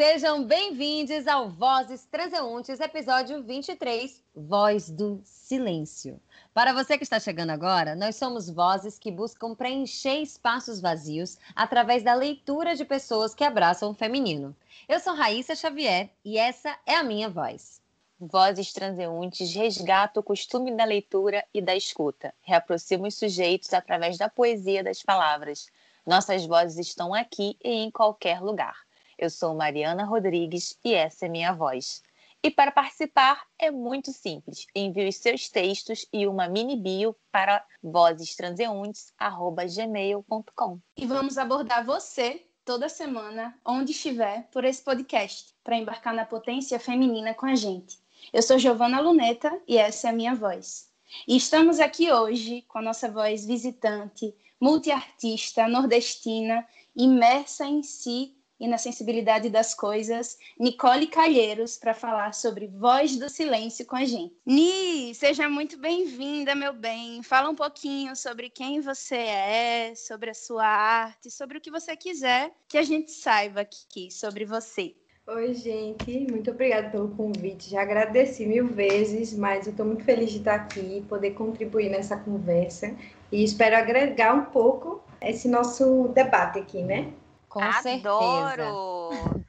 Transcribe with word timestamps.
Sejam 0.00 0.44
bem-vindos 0.44 1.26
ao 1.26 1.48
Vozes 1.48 2.06
Transeuntes, 2.06 2.78
episódio 2.78 3.42
23, 3.42 4.22
Voz 4.32 4.88
do 4.88 5.20
Silêncio. 5.24 6.20
Para 6.54 6.72
você 6.72 6.96
que 6.96 7.02
está 7.02 7.18
chegando 7.18 7.50
agora, 7.50 7.96
nós 7.96 8.14
somos 8.14 8.48
vozes 8.48 8.96
que 8.96 9.10
buscam 9.10 9.56
preencher 9.56 10.22
espaços 10.22 10.80
vazios 10.80 11.36
através 11.52 12.04
da 12.04 12.14
leitura 12.14 12.76
de 12.76 12.84
pessoas 12.84 13.34
que 13.34 13.42
abraçam 13.42 13.90
o 13.90 13.94
feminino. 13.94 14.54
Eu 14.88 15.00
sou 15.00 15.16
Raíssa 15.16 15.56
Xavier 15.56 16.10
e 16.24 16.38
essa 16.38 16.78
é 16.86 16.94
a 16.94 17.02
minha 17.02 17.28
voz. 17.28 17.80
Vozes 18.20 18.72
transeuntes 18.72 19.52
resgata 19.52 20.20
o 20.20 20.22
costume 20.22 20.76
da 20.76 20.84
leitura 20.84 21.44
e 21.52 21.60
da 21.60 21.74
escuta, 21.74 22.32
reaproxima 22.42 23.08
os 23.08 23.16
sujeitos 23.16 23.74
através 23.74 24.16
da 24.16 24.28
poesia 24.28 24.84
das 24.84 25.02
palavras. 25.02 25.66
Nossas 26.06 26.46
vozes 26.46 26.86
estão 26.86 27.12
aqui 27.12 27.58
e 27.64 27.68
em 27.68 27.90
qualquer 27.90 28.40
lugar. 28.40 28.86
Eu 29.18 29.28
sou 29.28 29.52
Mariana 29.52 30.04
Rodrigues 30.04 30.78
e 30.84 30.94
essa 30.94 31.26
é 31.26 31.28
minha 31.28 31.52
voz. 31.52 32.04
E 32.40 32.52
para 32.52 32.70
participar 32.70 33.44
é 33.58 33.68
muito 33.68 34.12
simples. 34.12 34.64
Envie 34.72 35.08
os 35.08 35.16
seus 35.16 35.48
textos 35.48 36.06
e 36.12 36.24
uma 36.24 36.46
mini 36.46 36.76
bio 36.76 37.16
para 37.32 37.66
vozestranseuntes@gmail.com. 37.82 40.78
E 40.96 41.04
vamos 41.04 41.36
abordar 41.36 41.84
você 41.84 42.44
toda 42.64 42.88
semana, 42.88 43.58
onde 43.66 43.90
estiver, 43.90 44.46
por 44.52 44.64
esse 44.64 44.84
podcast, 44.84 45.52
para 45.64 45.76
embarcar 45.76 46.14
na 46.14 46.24
potência 46.24 46.78
feminina 46.78 47.34
com 47.34 47.46
a 47.46 47.56
gente. 47.56 47.98
Eu 48.32 48.42
sou 48.42 48.56
Giovana 48.56 49.00
Luneta 49.00 49.60
e 49.66 49.76
essa 49.76 50.06
é 50.06 50.10
a 50.10 50.14
minha 50.14 50.36
voz. 50.36 50.88
E 51.26 51.36
estamos 51.36 51.80
aqui 51.80 52.12
hoje 52.12 52.62
com 52.68 52.78
a 52.78 52.82
nossa 52.82 53.10
voz 53.10 53.44
visitante, 53.44 54.32
multiartista, 54.60 55.66
nordestina, 55.66 56.64
imersa 56.94 57.64
em 57.64 57.82
si 57.82 58.37
e 58.58 58.66
na 58.66 58.78
sensibilidade 58.78 59.48
das 59.48 59.74
coisas, 59.74 60.38
Nicole 60.58 61.06
Calheiros, 61.06 61.76
para 61.76 61.94
falar 61.94 62.34
sobre 62.34 62.66
Voz 62.66 63.16
do 63.16 63.28
Silêncio 63.28 63.86
com 63.86 63.96
a 63.96 64.04
gente. 64.04 64.34
Ni, 64.44 65.14
seja 65.14 65.48
muito 65.48 65.78
bem-vinda, 65.78 66.54
meu 66.54 66.72
bem. 66.72 67.22
Fala 67.22 67.48
um 67.48 67.54
pouquinho 67.54 68.16
sobre 68.16 68.50
quem 68.50 68.80
você 68.80 69.16
é, 69.16 69.94
sobre 69.94 70.30
a 70.30 70.34
sua 70.34 70.66
arte, 70.66 71.30
sobre 71.30 71.58
o 71.58 71.60
que 71.60 71.70
você 71.70 71.96
quiser 71.96 72.50
que 72.68 72.78
a 72.78 72.82
gente 72.82 73.10
saiba 73.10 73.60
aqui 73.60 74.10
sobre 74.10 74.44
você. 74.44 74.94
Oi, 75.26 75.52
gente, 75.52 76.26
muito 76.30 76.50
obrigada 76.50 76.88
pelo 76.88 77.10
convite. 77.10 77.68
Já 77.68 77.82
agradeci 77.82 78.46
mil 78.46 78.66
vezes, 78.66 79.34
mas 79.34 79.66
eu 79.66 79.72
estou 79.72 79.84
muito 79.84 80.02
feliz 80.02 80.30
de 80.30 80.38
estar 80.38 80.54
aqui, 80.54 81.04
poder 81.06 81.32
contribuir 81.32 81.90
nessa 81.90 82.16
conversa 82.16 82.96
e 83.30 83.44
espero 83.44 83.76
agregar 83.76 84.34
um 84.34 84.46
pouco 84.46 85.02
esse 85.20 85.46
nosso 85.46 86.08
debate 86.14 86.58
aqui, 86.58 86.82
né? 86.82 87.12
Com 87.48 87.62
Adoro! 87.62 87.82
certeza. 87.82 89.48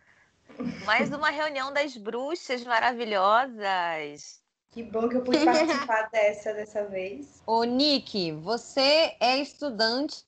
Mais 0.85 1.11
uma 1.11 1.29
reunião 1.29 1.73
das 1.73 1.95
bruxas 1.95 2.63
maravilhosas. 2.63 4.39
Que 4.71 4.83
bom 4.83 5.09
que 5.09 5.17
eu 5.17 5.23
pude 5.23 5.39
participar 5.45 6.09
dessa 6.11 6.53
dessa 6.53 6.85
vez. 6.85 7.41
Ô, 7.45 7.63
Nick, 7.63 8.31
você 8.33 9.15
é 9.19 9.37
estudante 9.37 10.23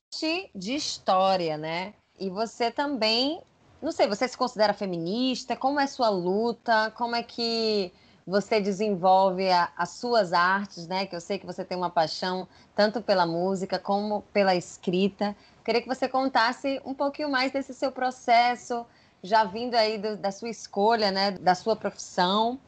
de 0.54 0.74
história, 0.74 1.56
né? 1.56 1.94
E 2.18 2.28
você 2.28 2.70
também, 2.70 3.40
não 3.80 3.92
sei, 3.92 4.06
você 4.06 4.26
se 4.26 4.36
considera 4.36 4.74
feminista? 4.74 5.56
Como 5.56 5.80
é 5.80 5.86
sua 5.86 6.08
luta? 6.08 6.92
Como 6.96 7.14
é 7.14 7.22
que 7.22 7.92
você 8.26 8.60
desenvolve 8.60 9.50
a, 9.50 9.72
as 9.76 9.90
suas 9.90 10.32
artes, 10.32 10.86
né? 10.86 11.06
Que 11.06 11.16
eu 11.16 11.20
sei 11.20 11.38
que 11.38 11.46
você 11.46 11.64
tem 11.64 11.76
uma 11.76 11.90
paixão 11.90 12.48
tanto 12.74 13.02
pela 13.02 13.26
música 13.26 13.78
como 13.78 14.22
pela 14.32 14.54
escrita. 14.54 15.36
Queria 15.64 15.80
que 15.80 15.88
você 15.88 16.08
contasse 16.08 16.80
um 16.84 16.94
pouquinho 16.94 17.30
mais 17.30 17.52
desse 17.52 17.72
seu 17.72 17.92
processo, 17.92 18.84
já 19.22 19.44
vindo 19.44 19.74
aí 19.74 19.98
do, 19.98 20.16
da 20.16 20.30
sua 20.30 20.48
escolha, 20.48 21.10
né? 21.10 21.32
Da 21.32 21.54
sua 21.54 21.76
profissão 21.76 22.58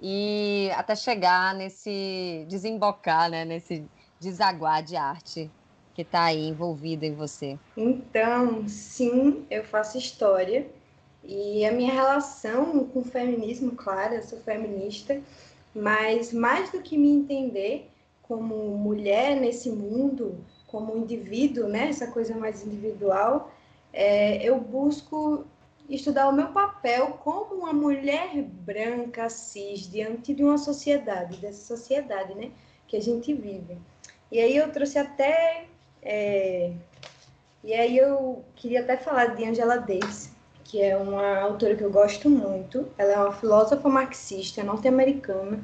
e 0.00 0.70
até 0.74 0.94
chegar 0.94 1.54
nesse 1.54 2.46
desembocar, 2.48 3.30
né? 3.30 3.44
Nesse 3.44 3.84
desaguar 4.20 4.82
de 4.82 4.96
arte 4.96 5.50
que 5.94 6.02
está 6.02 6.24
aí 6.24 6.48
envolvido 6.48 7.04
em 7.04 7.14
você. 7.14 7.58
Então, 7.76 8.66
sim, 8.68 9.44
eu 9.50 9.64
faço 9.64 9.98
história 9.98 10.66
e 11.24 11.66
a 11.66 11.72
minha 11.72 11.92
relação 11.92 12.86
com 12.86 13.00
o 13.00 13.04
feminismo, 13.04 13.72
claro, 13.72 14.14
eu 14.14 14.22
sou 14.22 14.38
feminista, 14.38 15.20
mas 15.74 16.32
mais 16.32 16.70
do 16.70 16.80
que 16.80 16.96
me 16.96 17.10
entender 17.10 17.90
como 18.22 18.54
mulher 18.78 19.40
nesse 19.40 19.70
mundo, 19.70 20.38
como 20.68 20.96
indivíduo, 20.96 21.66
né, 21.66 21.88
essa 21.88 22.06
coisa 22.06 22.34
mais 22.36 22.64
individual, 22.64 23.50
é, 23.92 24.36
eu 24.42 24.60
busco 24.60 25.44
estudar 25.88 26.28
o 26.28 26.32
meu 26.32 26.48
papel 26.48 27.18
como 27.24 27.54
uma 27.54 27.72
mulher 27.72 28.42
branca, 28.42 29.28
cis, 29.28 29.90
diante 29.90 30.34
de 30.34 30.44
uma 30.44 30.58
sociedade, 30.58 31.38
dessa 31.38 31.74
sociedade, 31.74 32.34
né, 32.34 32.50
que 32.86 32.96
a 32.96 33.02
gente 33.02 33.32
vive. 33.32 33.78
E 34.30 34.38
aí 34.38 34.56
eu 34.56 34.70
trouxe 34.70 34.98
até, 34.98 35.64
é, 36.02 36.72
e 37.64 37.72
aí 37.72 37.96
eu 37.96 38.44
queria 38.54 38.80
até 38.80 38.96
falar 38.96 39.34
de 39.34 39.44
Angela 39.44 39.78
Davis, 39.78 40.30
que 40.64 40.82
é 40.82 40.96
uma 40.96 41.38
autora 41.38 41.74
que 41.74 41.82
eu 41.82 41.90
gosto 41.90 42.28
muito. 42.28 42.86
Ela 42.98 43.12
é 43.12 43.18
uma 43.18 43.32
filósofa 43.32 43.88
marxista 43.88 44.62
norte-americana, 44.62 45.58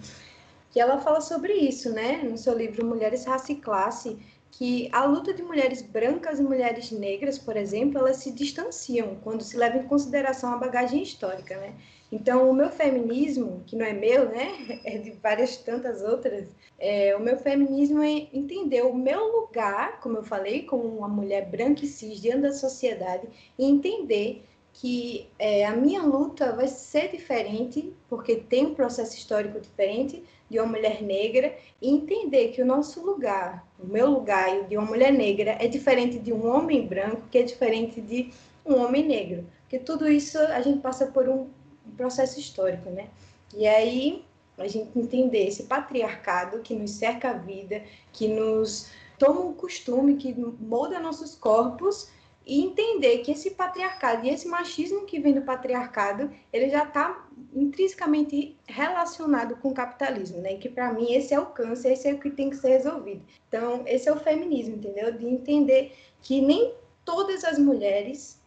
que 0.70 0.80
ela 0.80 0.98
fala 0.98 1.20
sobre 1.20 1.52
isso, 1.52 1.92
né, 1.92 2.22
no 2.24 2.38
seu 2.38 2.56
livro 2.56 2.86
Mulheres, 2.86 3.26
Raça 3.26 3.52
e 3.52 3.56
Classe, 3.56 4.18
que 4.56 4.88
a 4.92 5.04
luta 5.04 5.34
de 5.34 5.42
mulheres 5.42 5.82
brancas 5.82 6.38
e 6.38 6.42
mulheres 6.42 6.92
negras, 6.92 7.36
por 7.36 7.56
exemplo, 7.56 7.98
elas 7.98 8.18
se 8.18 8.30
distanciam 8.30 9.16
quando 9.22 9.42
se 9.42 9.56
leva 9.56 9.78
em 9.78 9.88
consideração 9.88 10.52
a 10.52 10.56
bagagem 10.56 11.02
histórica, 11.02 11.56
né? 11.56 11.74
Então, 12.12 12.48
o 12.48 12.54
meu 12.54 12.70
feminismo, 12.70 13.64
que 13.66 13.74
não 13.74 13.84
é 13.84 13.92
meu, 13.92 14.28
né, 14.28 14.80
é 14.84 14.98
de 14.98 15.10
várias 15.12 15.56
tantas 15.56 16.02
outras, 16.02 16.48
é, 16.78 17.16
o 17.16 17.20
meu 17.20 17.36
feminismo 17.36 18.00
é 18.00 18.28
entender 18.32 18.82
o 18.82 18.94
meu 18.94 19.40
lugar, 19.40 19.98
como 20.00 20.18
eu 20.18 20.22
falei, 20.22 20.62
como 20.62 20.84
uma 20.84 21.08
mulher 21.08 21.50
branca 21.50 21.84
e 21.84 21.88
cis 21.88 22.20
diante 22.20 22.42
da 22.42 22.52
sociedade, 22.52 23.26
e 23.58 23.64
entender 23.64 24.44
que 24.72 25.28
é, 25.36 25.64
a 25.64 25.74
minha 25.74 26.02
luta 26.02 26.52
vai 26.52 26.68
ser 26.68 27.10
diferente, 27.10 27.92
porque 28.08 28.36
tem 28.36 28.66
um 28.66 28.74
processo 28.74 29.16
histórico 29.16 29.58
diferente 29.60 30.22
de 30.50 30.58
uma 30.58 30.68
mulher 30.68 31.02
negra, 31.02 31.56
e 31.80 31.90
entender 31.90 32.48
que 32.48 32.62
o 32.62 32.66
nosso 32.66 33.04
lugar, 33.04 33.66
o 33.78 33.86
meu 33.86 34.10
lugar 34.10 34.54
e 34.54 34.60
o 34.60 34.64
de 34.64 34.76
uma 34.76 34.86
mulher 34.86 35.12
negra 35.12 35.56
é 35.60 35.66
diferente 35.66 36.18
de 36.18 36.32
um 36.32 36.46
homem 36.46 36.86
branco, 36.86 37.22
que 37.30 37.38
é 37.38 37.42
diferente 37.42 38.00
de 38.00 38.30
um 38.64 38.76
homem 38.76 39.04
negro. 39.04 39.46
Porque 39.62 39.78
tudo 39.78 40.08
isso 40.08 40.38
a 40.38 40.60
gente 40.60 40.80
passa 40.80 41.06
por 41.06 41.28
um 41.28 41.48
processo 41.96 42.38
histórico, 42.38 42.90
né? 42.90 43.08
E 43.56 43.66
aí 43.66 44.24
a 44.58 44.68
gente 44.68 44.96
entender 44.98 45.48
esse 45.48 45.64
patriarcado 45.64 46.60
que 46.60 46.74
nos 46.74 46.92
cerca 46.92 47.30
a 47.30 47.32
vida, 47.34 47.82
que 48.12 48.28
nos 48.28 48.88
toma 49.18 49.40
um 49.40 49.52
costume, 49.52 50.16
que 50.16 50.34
molda 50.60 51.00
nossos 51.00 51.34
corpos 51.34 52.08
e 52.46 52.62
entender 52.62 53.18
que 53.18 53.32
esse 53.32 53.52
patriarcado 53.52 54.26
e 54.26 54.30
esse 54.30 54.46
machismo 54.46 55.06
que 55.06 55.18
vem 55.18 55.32
do 55.32 55.42
patriarcado, 55.42 56.30
ele 56.52 56.68
já 56.68 56.84
está 56.84 57.26
intrinsecamente 57.54 58.56
relacionado 58.66 59.56
com 59.56 59.70
o 59.70 59.74
capitalismo, 59.74 60.40
né? 60.42 60.56
Que 60.56 60.68
para 60.68 60.92
mim 60.92 61.12
esse 61.12 61.32
é 61.32 61.40
o 61.40 61.46
câncer, 61.46 61.92
esse 61.92 62.08
é 62.08 62.12
o 62.12 62.20
que 62.20 62.30
tem 62.30 62.50
que 62.50 62.56
ser 62.56 62.68
resolvido. 62.68 63.22
Então, 63.48 63.82
esse 63.86 64.08
é 64.08 64.12
o 64.12 64.20
feminismo, 64.20 64.76
entendeu? 64.76 65.16
De 65.16 65.26
entender 65.26 65.94
que 66.20 66.42
nem 66.42 66.74
todas 67.04 67.44
as 67.44 67.58
mulheres 67.58 68.38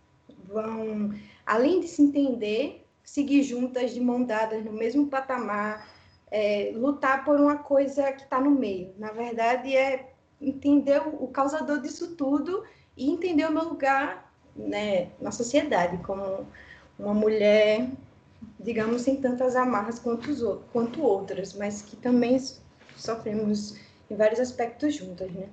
vão, 0.45 1.11
além 1.45 1.79
de 1.79 1.87
se 1.87 2.03
entender, 2.03 2.85
seguir 3.03 3.41
juntas 3.41 3.91
de 3.91 3.99
mão 3.99 4.23
dadas 4.23 4.63
no 4.63 4.73
mesmo 4.73 5.07
patamar, 5.07 5.89
é, 6.29 6.71
lutar 6.75 7.25
por 7.25 7.39
uma 7.39 7.57
coisa 7.57 8.11
que 8.11 8.23
está 8.23 8.39
no 8.39 8.51
meio. 8.51 8.93
Na 8.97 9.11
verdade, 9.11 9.75
é 9.75 10.11
entender 10.39 11.01
o 11.01 11.27
causador 11.27 11.81
disso 11.81 12.15
tudo 12.15 12.63
e 12.97 13.09
entender 13.09 13.45
o 13.45 13.51
meu 13.51 13.63
lugar 13.63 14.33
né, 14.55 15.09
na 15.21 15.31
sociedade 15.31 15.97
como 15.99 16.47
uma 16.97 17.13
mulher, 17.13 17.87
digamos, 18.59 19.03
sem 19.03 19.17
tantas 19.21 19.55
amarras 19.55 19.99
quanto, 19.99 20.31
os, 20.31 20.61
quanto 20.73 21.03
outras, 21.03 21.53
mas 21.53 21.81
que 21.81 21.95
também 21.95 22.37
sofremos 22.95 23.75
em 24.09 24.15
vários 24.15 24.39
aspectos 24.39 24.95
juntas, 24.95 25.31
né? 25.31 25.47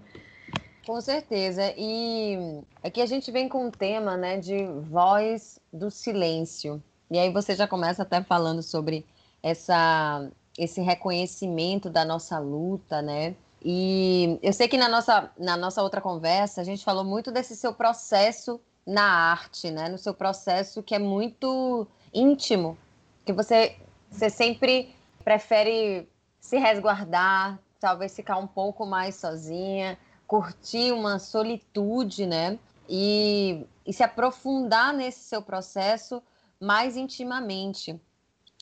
Com 0.87 1.01
certeza. 1.01 1.73
E 1.77 2.63
aqui 2.83 3.01
a 3.01 3.07
gente 3.07 3.31
vem 3.31 3.49
com 3.49 3.67
um 3.67 3.71
tema, 3.71 4.17
né, 4.17 4.39
de 4.39 4.67
voz 4.91 5.59
do 5.73 5.91
silêncio. 5.91 6.83
E 7.11 7.19
aí 7.19 7.31
você 7.33 7.55
já 7.55 7.67
começa 7.67 8.03
até 8.03 8.23
falando 8.23 8.63
sobre 8.63 9.07
essa 9.43 10.31
esse 10.57 10.81
reconhecimento 10.81 11.91
da 11.91 12.05
nossa 12.05 12.39
luta, 12.39 13.03
né? 13.03 13.35
E 13.65 14.39
eu 14.43 14.53
sei 14.53 14.69
que 14.69 14.77
na 14.77 14.89
nossa, 14.89 15.31
na 15.39 15.57
nossa 15.57 15.83
outra 15.83 16.01
conversa 16.01 16.61
a 16.61 16.65
gente 16.65 16.85
falou 16.85 17.03
muito 17.03 17.33
desse 17.33 17.57
seu 17.57 17.73
processo 17.73 18.61
na 18.87 19.05
arte, 19.05 19.71
né? 19.71 19.89
No 19.89 19.97
seu 19.97 20.13
processo 20.13 20.83
que 20.83 20.95
é 20.95 20.99
muito 20.99 21.87
íntimo, 22.13 22.77
que 23.25 23.33
você, 23.33 23.77
você 24.11 24.29
sempre 24.29 24.95
prefere 25.25 26.07
se 26.39 26.59
resguardar, 26.59 27.59
talvez 27.81 28.15
ficar 28.15 28.37
um 28.37 28.47
pouco 28.47 28.85
mais 28.85 29.15
sozinha, 29.15 29.99
curtir 30.27 30.93
uma 30.93 31.19
solitude, 31.19 32.27
né? 32.27 32.59
E, 32.87 33.67
e 33.87 33.95
se 33.95 34.03
aprofundar 34.03 34.93
nesse 34.93 35.21
seu 35.21 35.41
processo 35.41 36.23
mais 36.61 36.99
intimamente. 36.99 37.99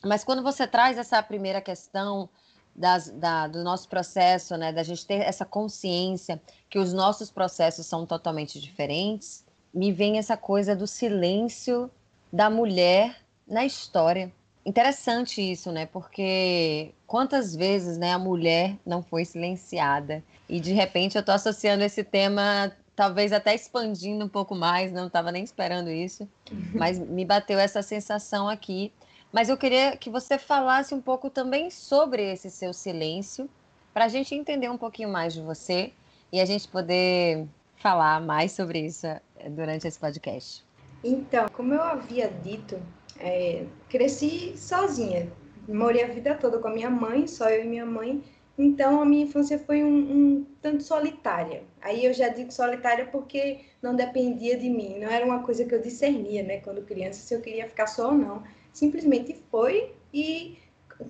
Mas 0.01 0.23
quando 0.23 0.41
você 0.41 0.65
traz 0.65 0.97
essa 0.97 1.21
primeira 1.21 1.59
questão 1.59 2.29
das, 2.75 3.09
da, 3.09 3.47
do 3.47 3.63
nosso 3.63 3.87
processo, 3.87 4.57
né, 4.57 4.71
da 4.71 4.83
gente 4.83 5.05
ter 5.05 5.21
essa 5.21 5.45
consciência 5.45 6.41
que 6.69 6.79
os 6.79 6.91
nossos 6.93 7.29
processos 7.29 7.85
são 7.85 8.05
totalmente 8.05 8.59
diferentes, 8.59 9.45
me 9.73 9.91
vem 9.91 10.17
essa 10.17 10.37
coisa 10.37 10.75
do 10.75 10.87
silêncio 10.87 11.89
da 12.31 12.49
mulher 12.49 13.15
na 13.47 13.65
história. 13.65 14.31
Interessante 14.65 15.41
isso, 15.41 15.71
né? 15.71 15.85
Porque 15.85 16.93
quantas 17.05 17.55
vezes 17.55 17.97
né, 17.97 18.13
a 18.13 18.19
mulher 18.19 18.77
não 18.85 19.03
foi 19.03 19.25
silenciada? 19.25 20.23
E 20.47 20.59
de 20.59 20.71
repente 20.73 21.15
eu 21.15 21.19
estou 21.19 21.35
associando 21.35 21.83
esse 21.83 22.03
tema, 22.03 22.71
talvez 22.95 23.33
até 23.33 23.53
expandindo 23.53 24.23
um 24.23 24.29
pouco 24.29 24.55
mais, 24.55 24.91
não 24.91 25.07
estava 25.07 25.31
nem 25.31 25.43
esperando 25.43 25.89
isso, 25.89 26.27
uhum. 26.51 26.71
mas 26.75 26.97
me 26.97 27.25
bateu 27.25 27.59
essa 27.59 27.81
sensação 27.81 28.47
aqui. 28.47 28.91
Mas 29.33 29.49
eu 29.49 29.57
queria 29.57 29.97
que 29.97 30.11
você 30.11 30.37
falasse 30.37 30.93
um 30.93 31.01
pouco 31.01 31.27
também 31.27 31.71
sobre 31.71 32.31
esse 32.31 32.51
seu 32.51 32.71
silêncio, 32.71 33.49
para 33.91 34.05
a 34.05 34.07
gente 34.07 34.35
entender 34.35 34.69
um 34.69 34.77
pouquinho 34.77 35.09
mais 35.09 35.33
de 35.33 35.41
você 35.41 35.91
e 36.31 36.39
a 36.39 36.45
gente 36.45 36.67
poder 36.67 37.47
falar 37.77 38.21
mais 38.21 38.51
sobre 38.51 38.85
isso 38.85 39.07
eh, 39.07 39.49
durante 39.49 39.87
esse 39.87 39.99
podcast. 39.99 40.63
Então, 41.03 41.47
como 41.51 41.73
eu 41.73 41.81
havia 41.81 42.27
dito, 42.27 42.79
é, 43.19 43.65
cresci 43.89 44.55
sozinha. 44.55 45.27
Morei 45.67 46.03
a 46.03 46.07
vida 46.07 46.35
toda 46.35 46.59
com 46.59 46.67
a 46.67 46.71
minha 46.71 46.89
mãe, 46.91 47.25
só 47.25 47.49
eu 47.49 47.63
e 47.63 47.67
minha 47.67 47.85
mãe. 47.87 48.23
Então, 48.55 49.01
a 49.01 49.05
minha 49.05 49.25
infância 49.25 49.57
foi 49.57 49.83
um, 49.83 49.87
um, 49.89 50.45
tanto 50.61 50.83
solitária. 50.83 51.63
Aí 51.81 52.05
eu 52.05 52.13
já 52.13 52.29
digo 52.29 52.51
solitária 52.51 53.07
porque 53.07 53.61
não 53.81 53.95
dependia 53.95 54.55
de 54.57 54.69
mim. 54.69 54.99
Não 54.99 55.07
era 55.07 55.25
uma 55.25 55.41
coisa 55.41 55.65
que 55.65 55.73
eu 55.73 55.81
discernia, 55.81 56.43
né? 56.43 56.59
Quando 56.59 56.83
criança, 56.83 57.19
se 57.19 57.33
eu 57.33 57.41
queria 57.41 57.67
ficar 57.67 57.87
só 57.87 58.09
ou 58.09 58.13
não. 58.13 58.43
Simplesmente 58.73 59.35
foi 59.49 59.93
e 60.13 60.57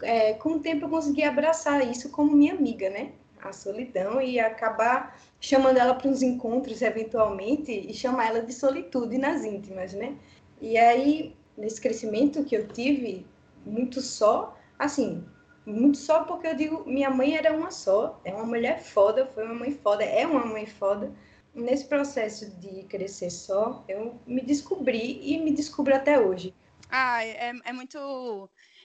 é, 0.02 0.34
com 0.34 0.54
o 0.54 0.60
tempo 0.60 0.86
eu 0.86 0.90
consegui 0.90 1.24
abraçar 1.24 1.90
isso 1.90 2.10
como 2.10 2.36
minha 2.36 2.54
amiga, 2.54 2.90
né? 2.90 3.14
A 3.42 3.52
solidão 3.52 4.22
e 4.22 4.40
acabar 4.40 5.20
chamando 5.40 5.78
ela 5.78 5.96
para 5.96 6.10
uns 6.10 6.22
encontros 6.22 6.82
eventualmente 6.82 7.72
e 7.72 7.94
chamar 7.94 8.28
ela 8.28 8.42
de 8.42 8.54
solitude 8.54 9.18
nas 9.18 9.44
íntimas, 9.44 9.94
né? 9.94 10.16
E 10.62 10.78
aí 10.78 11.36
nesse 11.58 11.80
crescimento 11.80 12.44
que 12.44 12.56
eu 12.56 12.68
tive, 12.68 13.26
muito 13.66 14.02
só, 14.02 14.58
assim, 14.78 15.24
muito 15.66 15.98
só 15.98 16.24
porque 16.24 16.48
eu 16.48 16.56
digo, 16.56 16.84
minha 16.86 17.10
mãe 17.10 17.36
era 17.36 17.56
uma 17.56 17.72
só, 17.72 18.20
é 18.26 18.34
uma 18.34 18.46
mulher 18.46 18.82
foda, 18.82 19.26
foi 19.26 19.46
uma 19.46 19.56
mãe 19.56 19.72
foda, 19.72 20.04
é 20.04 20.26
uma 20.28 20.46
mãe 20.46 20.66
foda. 20.66 21.12
Nesse 21.56 21.86
processo 21.86 22.50
de 22.60 22.84
crescer 22.84 23.30
só, 23.30 23.84
eu 23.88 24.16
me 24.26 24.42
descobri 24.42 25.20
e 25.22 25.38
me 25.38 25.52
descubro 25.52 25.96
até 25.96 26.20
hoje. 26.20 26.54
Ah, 26.96 27.26
é, 27.26 27.52
é 27.66 27.74
muito. 27.74 27.98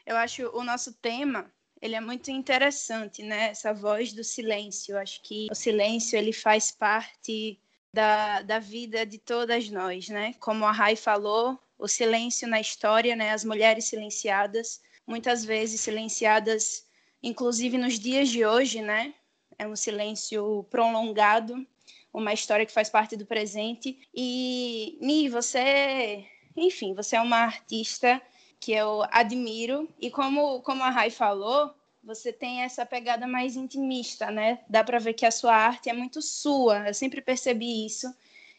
Eu 0.07 0.17
acho 0.17 0.49
o 0.57 0.65
nosso 0.65 0.95
tema 0.95 1.53
ele 1.81 1.95
é 1.95 2.01
muito 2.01 2.31
interessante, 2.31 3.23
né? 3.23 3.51
Essa 3.51 3.73
voz 3.73 4.13
do 4.13 4.25
silêncio. 4.25 4.95
Eu 4.95 4.99
acho 4.99 5.23
que 5.23 5.47
o 5.51 5.55
silêncio 5.55 6.19
ele 6.19 6.33
faz 6.33 6.71
parte 6.71 7.61
da, 7.93 8.43
da 8.43 8.59
vida 8.59 9.07
de 9.07 9.19
todas 9.19 9.69
nós, 9.71 10.09
né? 10.09 10.35
Como 10.41 10.65
a 10.65 10.73
Rai 10.73 10.97
falou, 10.97 11.59
o 11.79 11.87
silêncio 11.87 12.49
na 12.49 12.61
história, 12.61 13.15
né? 13.15 13.33
As 13.33 13.45
mulheres 13.45 13.85
silenciadas, 13.85 14.81
muitas 15.07 15.45
vezes 15.45 15.81
silenciadas, 15.81 16.87
inclusive 17.23 17.79
nos 17.79 17.99
dias 17.99 18.29
de 18.29 18.45
hoje, 18.45 18.83
né? 18.83 19.15
É 19.59 19.67
um 19.67 19.77
silêncio 19.77 20.65
prolongado, 20.71 21.67
uma 22.13 22.33
história 22.33 22.67
que 22.67 22.73
faz 22.73 22.89
parte 22.89 23.17
do 23.17 23.27
presente. 23.27 24.01
E 24.15 24.99
Ni, 25.01 25.29
você, 25.29 26.27
enfim, 26.59 26.95
você 26.95 27.17
é 27.17 27.21
uma 27.21 27.39
artista 27.39 28.21
que 28.61 28.73
eu 28.73 29.05
admiro 29.11 29.89
e 30.01 30.11
como 30.11 30.61
como 30.63 30.83
a 30.83 30.91
Rai 30.91 31.11
falou, 31.11 31.75
você 32.03 32.33
tem 32.33 32.63
essa 32.63 32.87
pegada 32.87 33.27
mais 33.27 33.57
intimista, 33.57 34.31
né? 34.31 34.61
Dá 34.69 34.83
para 34.83 34.99
ver 34.99 35.15
que 35.15 35.27
a 35.27 35.31
sua 35.31 35.55
arte 35.55 35.89
é 35.89 35.93
muito 35.93 36.23
sua. 36.23 36.89
Eu 36.89 36.95
sempre 36.95 37.21
percebi 37.21 37.87
isso 37.87 38.13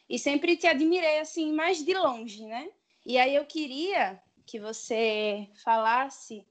e 0.10 0.18
sempre 0.18 0.58
te 0.58 0.68
admirei 0.68 1.20
assim 1.20 1.54
mais 1.54 1.84
de 1.84 1.94
longe, 1.94 2.46
né? 2.46 2.70
E 3.06 3.18
aí 3.18 3.36
eu 3.36 3.46
queria 3.46 4.22
que 4.46 4.60
você 4.60 5.48
falasse 5.64 6.46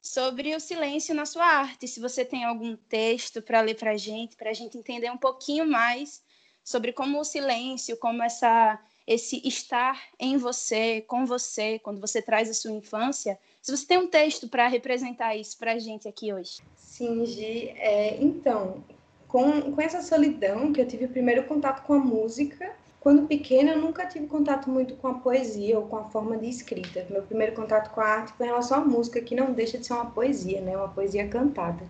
sobre 0.00 0.54
o 0.54 0.60
silêncio 0.60 1.14
na 1.14 1.24
sua 1.24 1.44
arte. 1.44 1.86
Se 1.86 2.00
você 2.00 2.24
tem 2.24 2.44
algum 2.44 2.76
texto 2.76 3.40
para 3.40 3.60
ler 3.60 3.74
para 3.76 3.96
gente, 3.96 4.36
para 4.36 4.50
a 4.50 4.54
gente 4.54 4.76
entender 4.76 5.10
um 5.10 5.16
pouquinho 5.16 5.64
mais 5.66 6.22
sobre 6.64 6.92
como 6.92 7.20
o 7.20 7.24
silêncio, 7.24 7.96
como 7.96 8.22
essa, 8.22 8.80
esse 9.06 9.40
estar 9.46 10.00
em 10.18 10.36
você, 10.36 11.00
com 11.02 11.24
você, 11.26 11.78
quando 11.78 12.00
você 12.00 12.22
traz 12.22 12.48
a 12.48 12.54
sua 12.54 12.70
infância. 12.70 13.38
Se 13.60 13.76
você 13.76 13.86
tem 13.86 13.98
um 13.98 14.08
texto 14.08 14.48
para 14.48 14.68
representar 14.68 15.36
isso 15.36 15.58
para 15.58 15.72
a 15.72 15.78
gente 15.78 16.08
aqui 16.08 16.32
hoje. 16.32 16.60
Sim, 16.76 17.24
Gi. 17.24 17.70
É, 17.76 18.16
então, 18.22 18.84
com, 19.28 19.72
com 19.72 19.80
essa 19.80 20.02
solidão 20.02 20.72
que 20.72 20.80
eu 20.80 20.86
tive 20.86 21.08
primeiro 21.08 21.44
contato 21.44 21.84
com 21.86 21.94
a 21.94 21.98
música 21.98 22.72
quando 23.02 23.26
pequena, 23.26 23.72
eu 23.72 23.80
nunca 23.80 24.06
tive 24.06 24.28
contato 24.28 24.70
muito 24.70 24.94
com 24.94 25.08
a 25.08 25.14
poesia 25.14 25.76
ou 25.76 25.86
com 25.86 25.96
a 25.96 26.04
forma 26.04 26.36
de 26.36 26.48
escrita. 26.48 27.04
Meu 27.10 27.22
primeiro 27.22 27.52
contato 27.52 27.92
com 27.92 28.00
a 28.00 28.04
arte 28.04 28.32
foi 28.34 28.46
em 28.46 28.50
relação 28.50 28.78
à 28.78 28.84
música, 28.84 29.20
que 29.20 29.34
não 29.34 29.52
deixa 29.52 29.76
de 29.76 29.84
ser 29.84 29.94
uma 29.94 30.06
poesia, 30.06 30.60
né? 30.60 30.76
Uma 30.76 30.86
poesia 30.86 31.26
cantada. 31.26 31.84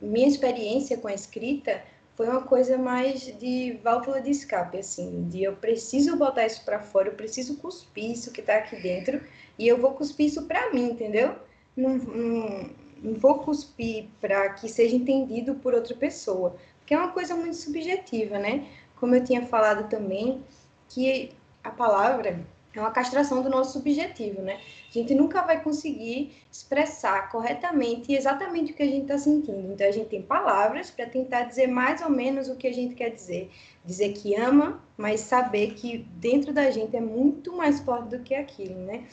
Minha 0.00 0.28
experiência 0.28 0.96
com 0.96 1.08
a 1.08 1.12
escrita 1.12 1.82
foi 2.20 2.28
uma 2.28 2.42
coisa 2.42 2.76
mais 2.76 3.22
de 3.38 3.80
válvula 3.82 4.20
de 4.20 4.30
escape, 4.30 4.76
assim, 4.76 5.26
de 5.30 5.42
eu 5.42 5.56
preciso 5.56 6.18
botar 6.18 6.44
isso 6.44 6.62
para 6.66 6.78
fora, 6.78 7.08
eu 7.08 7.14
preciso 7.14 7.56
cuspir 7.56 8.10
isso 8.10 8.30
que 8.30 8.42
está 8.42 8.56
aqui 8.56 8.76
dentro 8.76 9.22
e 9.58 9.66
eu 9.66 9.78
vou 9.78 9.92
cuspir 9.94 10.26
isso 10.26 10.42
para 10.42 10.70
mim, 10.70 10.90
entendeu? 10.90 11.34
Não, 11.74 11.96
não, 11.96 12.70
não 13.02 13.14
vou 13.14 13.38
cuspir 13.38 14.08
para 14.20 14.50
que 14.50 14.68
seja 14.68 14.94
entendido 14.94 15.54
por 15.54 15.72
outra 15.72 15.94
pessoa, 15.94 16.56
porque 16.78 16.92
é 16.92 16.98
uma 16.98 17.10
coisa 17.10 17.34
muito 17.34 17.56
subjetiva, 17.56 18.38
né? 18.38 18.66
como 18.96 19.14
eu 19.14 19.24
tinha 19.24 19.46
falado 19.46 19.88
também, 19.88 20.44
que 20.90 21.30
a 21.64 21.70
palavra 21.70 22.38
é 22.74 22.80
uma 22.80 22.90
castração 22.90 23.42
do 23.42 23.48
nosso 23.48 23.72
subjetivo, 23.72 24.42
né? 24.42 24.60
A 24.88 24.92
gente 24.92 25.14
nunca 25.14 25.42
vai 25.42 25.62
conseguir 25.62 26.32
expressar 26.50 27.30
corretamente 27.30 28.12
exatamente 28.12 28.72
o 28.72 28.74
que 28.74 28.82
a 28.82 28.86
gente 28.86 29.02
está 29.02 29.18
sentindo. 29.18 29.72
Então, 29.72 29.86
a 29.86 29.90
gente 29.90 30.08
tem 30.08 30.22
palavras 30.22 30.90
para 30.90 31.06
tentar 31.06 31.44
dizer 31.44 31.66
mais 31.66 32.00
ou 32.00 32.10
menos 32.10 32.48
o 32.48 32.56
que 32.56 32.68
a 32.68 32.72
gente 32.72 32.94
quer 32.94 33.10
dizer. 33.10 33.50
Dizer 33.84 34.12
que 34.12 34.36
ama, 34.36 34.80
mas 34.96 35.20
saber 35.20 35.74
que 35.74 35.98
dentro 36.16 36.52
da 36.52 36.70
gente 36.70 36.96
é 36.96 37.00
muito 37.00 37.56
mais 37.56 37.80
forte 37.80 38.10
do 38.10 38.20
que 38.20 38.34
aquilo, 38.34 38.78
né? 38.80 39.04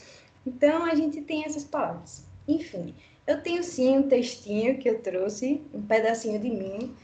Então, 0.45 0.85
a 0.85 0.93
gente 0.93 1.21
tem 1.21 1.43
essas 1.43 1.63
palavras. 1.63 2.23
Enfim, 2.47 2.93
eu 3.25 3.41
tenho 3.41 3.63
sim 3.63 3.97
um 3.97 4.03
textinho 4.03 4.77
que 4.77 4.89
eu 4.89 5.01
trouxe, 5.01 5.61
um 5.73 5.81
pedacinho 5.81 6.39
de 6.39 6.49
mim, 6.49 6.95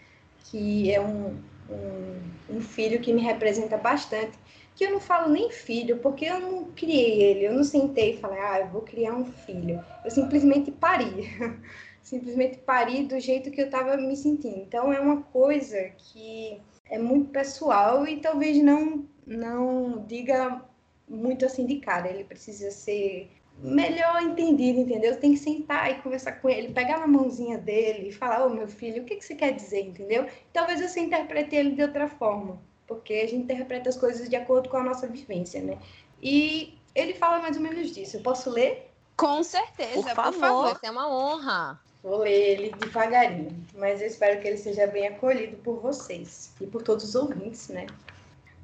que 0.46 0.92
é 0.92 1.02
um, 1.02 1.38
um, 1.70 2.58
um 2.58 2.62
filho 2.62 3.02
que 3.02 3.12
me 3.12 3.22
representa 3.22 3.76
bastante, 3.76 4.38
que 4.76 4.86
eu 4.86 4.92
não 4.92 5.00
falo 5.00 5.32
nem 5.32 5.52
filho, 5.52 5.98
porque 5.98 6.26
eu 6.26 6.40
não 6.40 6.66
criei 6.72 7.22
ele, 7.22 7.48
eu 7.48 7.54
não 7.54 7.64
sentei 7.64 8.14
e 8.14 8.18
falei, 8.18 8.40
ah, 8.40 8.60
eu 8.60 8.68
vou 8.68 8.82
criar 8.82 9.14
um 9.14 9.26
filho. 9.26 9.84
Eu 10.04 10.12
simplesmente 10.12 10.72
pari. 10.72 11.30
simplesmente 12.02 12.58
pari 12.60 13.06
do 13.06 13.20
jeito 13.20 13.52
que 13.52 13.62
eu 13.62 13.66
estava 13.66 13.96
me 13.98 14.16
sentindo. 14.16 14.58
Então 14.58 14.92
é 14.92 15.00
uma 15.00 15.22
coisa 15.22 15.80
que 15.98 16.60
é 16.90 16.98
muito 16.98 17.30
pessoal 17.30 18.08
e 18.08 18.18
talvez 18.18 18.62
não 18.62 19.06
não 19.26 20.04
diga 20.06 20.62
muito 21.08 21.46
assim 21.46 21.66
de 21.66 21.78
cara. 21.78 22.10
Ele 22.10 22.24
precisa 22.24 22.72
ser 22.72 23.30
melhor 23.60 24.22
entendido, 24.22 24.80
entendeu? 24.80 25.18
Tem 25.20 25.34
que 25.34 25.40
sentar 25.40 25.92
e 25.92 26.02
conversar 26.02 26.34
com 26.34 26.50
ele, 26.50 26.74
pegar 26.74 27.00
na 27.00 27.08
mãozinha 27.08 27.58
dele 27.58 28.10
e 28.10 28.12
falar, 28.12 28.44
ô 28.44 28.48
oh, 28.48 28.50
meu 28.50 28.68
filho, 28.68 29.04
o 29.04 29.06
que, 29.06 29.16
que 29.16 29.26
você 29.26 29.36
quer 29.36 29.54
dizer, 29.54 29.82
entendeu? 29.82 30.28
Talvez 30.52 30.82
você 30.82 31.00
interprete 31.00 31.56
ele 31.56 31.72
de 31.72 31.82
outra 31.82 32.08
forma, 32.08 32.60
porque 32.96 33.14
a 33.14 33.28
gente 33.28 33.44
interpreta 33.44 33.90
as 33.90 33.98
coisas 33.98 34.30
de 34.30 34.36
acordo 34.36 34.70
com 34.70 34.78
a 34.78 34.84
nossa 34.84 35.08
vivência, 35.08 35.62
né? 35.62 35.78
E 36.22 36.78
ele 36.96 37.14
fala 37.14 37.40
mais 37.40 37.58
ou 37.58 37.64
menos 37.64 37.92
disso. 37.92 38.18
Eu 38.18 38.22
posso 38.22 38.50
ler? 38.50 38.92
Com 39.18 39.44
certeza, 39.44 40.02
por 40.02 40.16
favor. 40.16 40.32
Por 40.32 40.40
favor. 40.40 40.80
É 40.82 40.92
uma 40.92 41.10
honra. 41.10 41.80
Vou 42.04 42.18
ler 42.18 42.52
ele 42.52 42.72
devagarinho, 42.74 43.66
mas 43.76 44.02
eu 44.02 44.08
espero 44.08 44.42
que 44.42 44.48
ele 44.48 44.58
seja 44.58 44.86
bem 44.88 45.08
acolhido 45.08 45.56
por 45.58 45.80
vocês 45.80 46.52
e 46.60 46.68
por 46.68 46.82
todos 46.82 47.06
os 47.06 47.16
ouvintes, 47.16 47.70
né? 47.70 47.88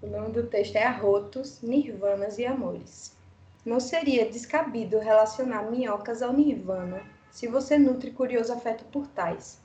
O 0.02 0.08
nome 0.08 0.32
do 0.32 0.44
texto 0.44 0.76
é 0.76 0.84
Arrotos, 0.84 1.62
Nirvanas 1.62 2.38
e 2.38 2.46
Amores. 2.46 3.16
Não 3.66 3.80
seria 3.80 4.30
descabido 4.30 5.00
relacionar 5.00 5.64
minhocas 5.64 6.22
ao 6.22 6.34
nirvana 6.34 7.02
se 7.32 7.48
você 7.48 7.78
nutre 7.78 8.12
curioso 8.12 8.52
afeto 8.52 8.84
por 8.86 9.08
tais. 9.08 9.58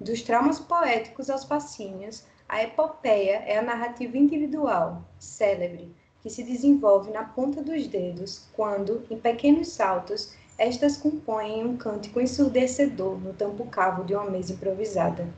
Dos 0.00 0.22
traumas 0.22 0.60
poéticos 0.60 1.30
aos 1.30 1.44
fascínios, 1.44 2.24
a 2.48 2.62
epopeia 2.62 3.42
é 3.46 3.58
a 3.58 3.62
narrativa 3.62 4.16
individual, 4.16 5.02
célebre, 5.18 5.92
que 6.22 6.30
se 6.30 6.44
desenvolve 6.44 7.10
na 7.10 7.24
ponta 7.24 7.62
dos 7.62 7.86
dedos 7.86 8.46
quando, 8.52 9.04
em 9.10 9.18
pequenos 9.18 9.68
saltos, 9.68 10.34
estas 10.58 10.96
compõem 10.96 11.64
um 11.64 11.76
cântico 11.76 12.20
ensurdecedor 12.20 13.18
no 13.18 13.34
tampo 13.34 13.66
cavo 13.66 14.04
de 14.04 14.14
uma 14.14 14.30
mesa 14.30 14.52
improvisada. 14.52 15.28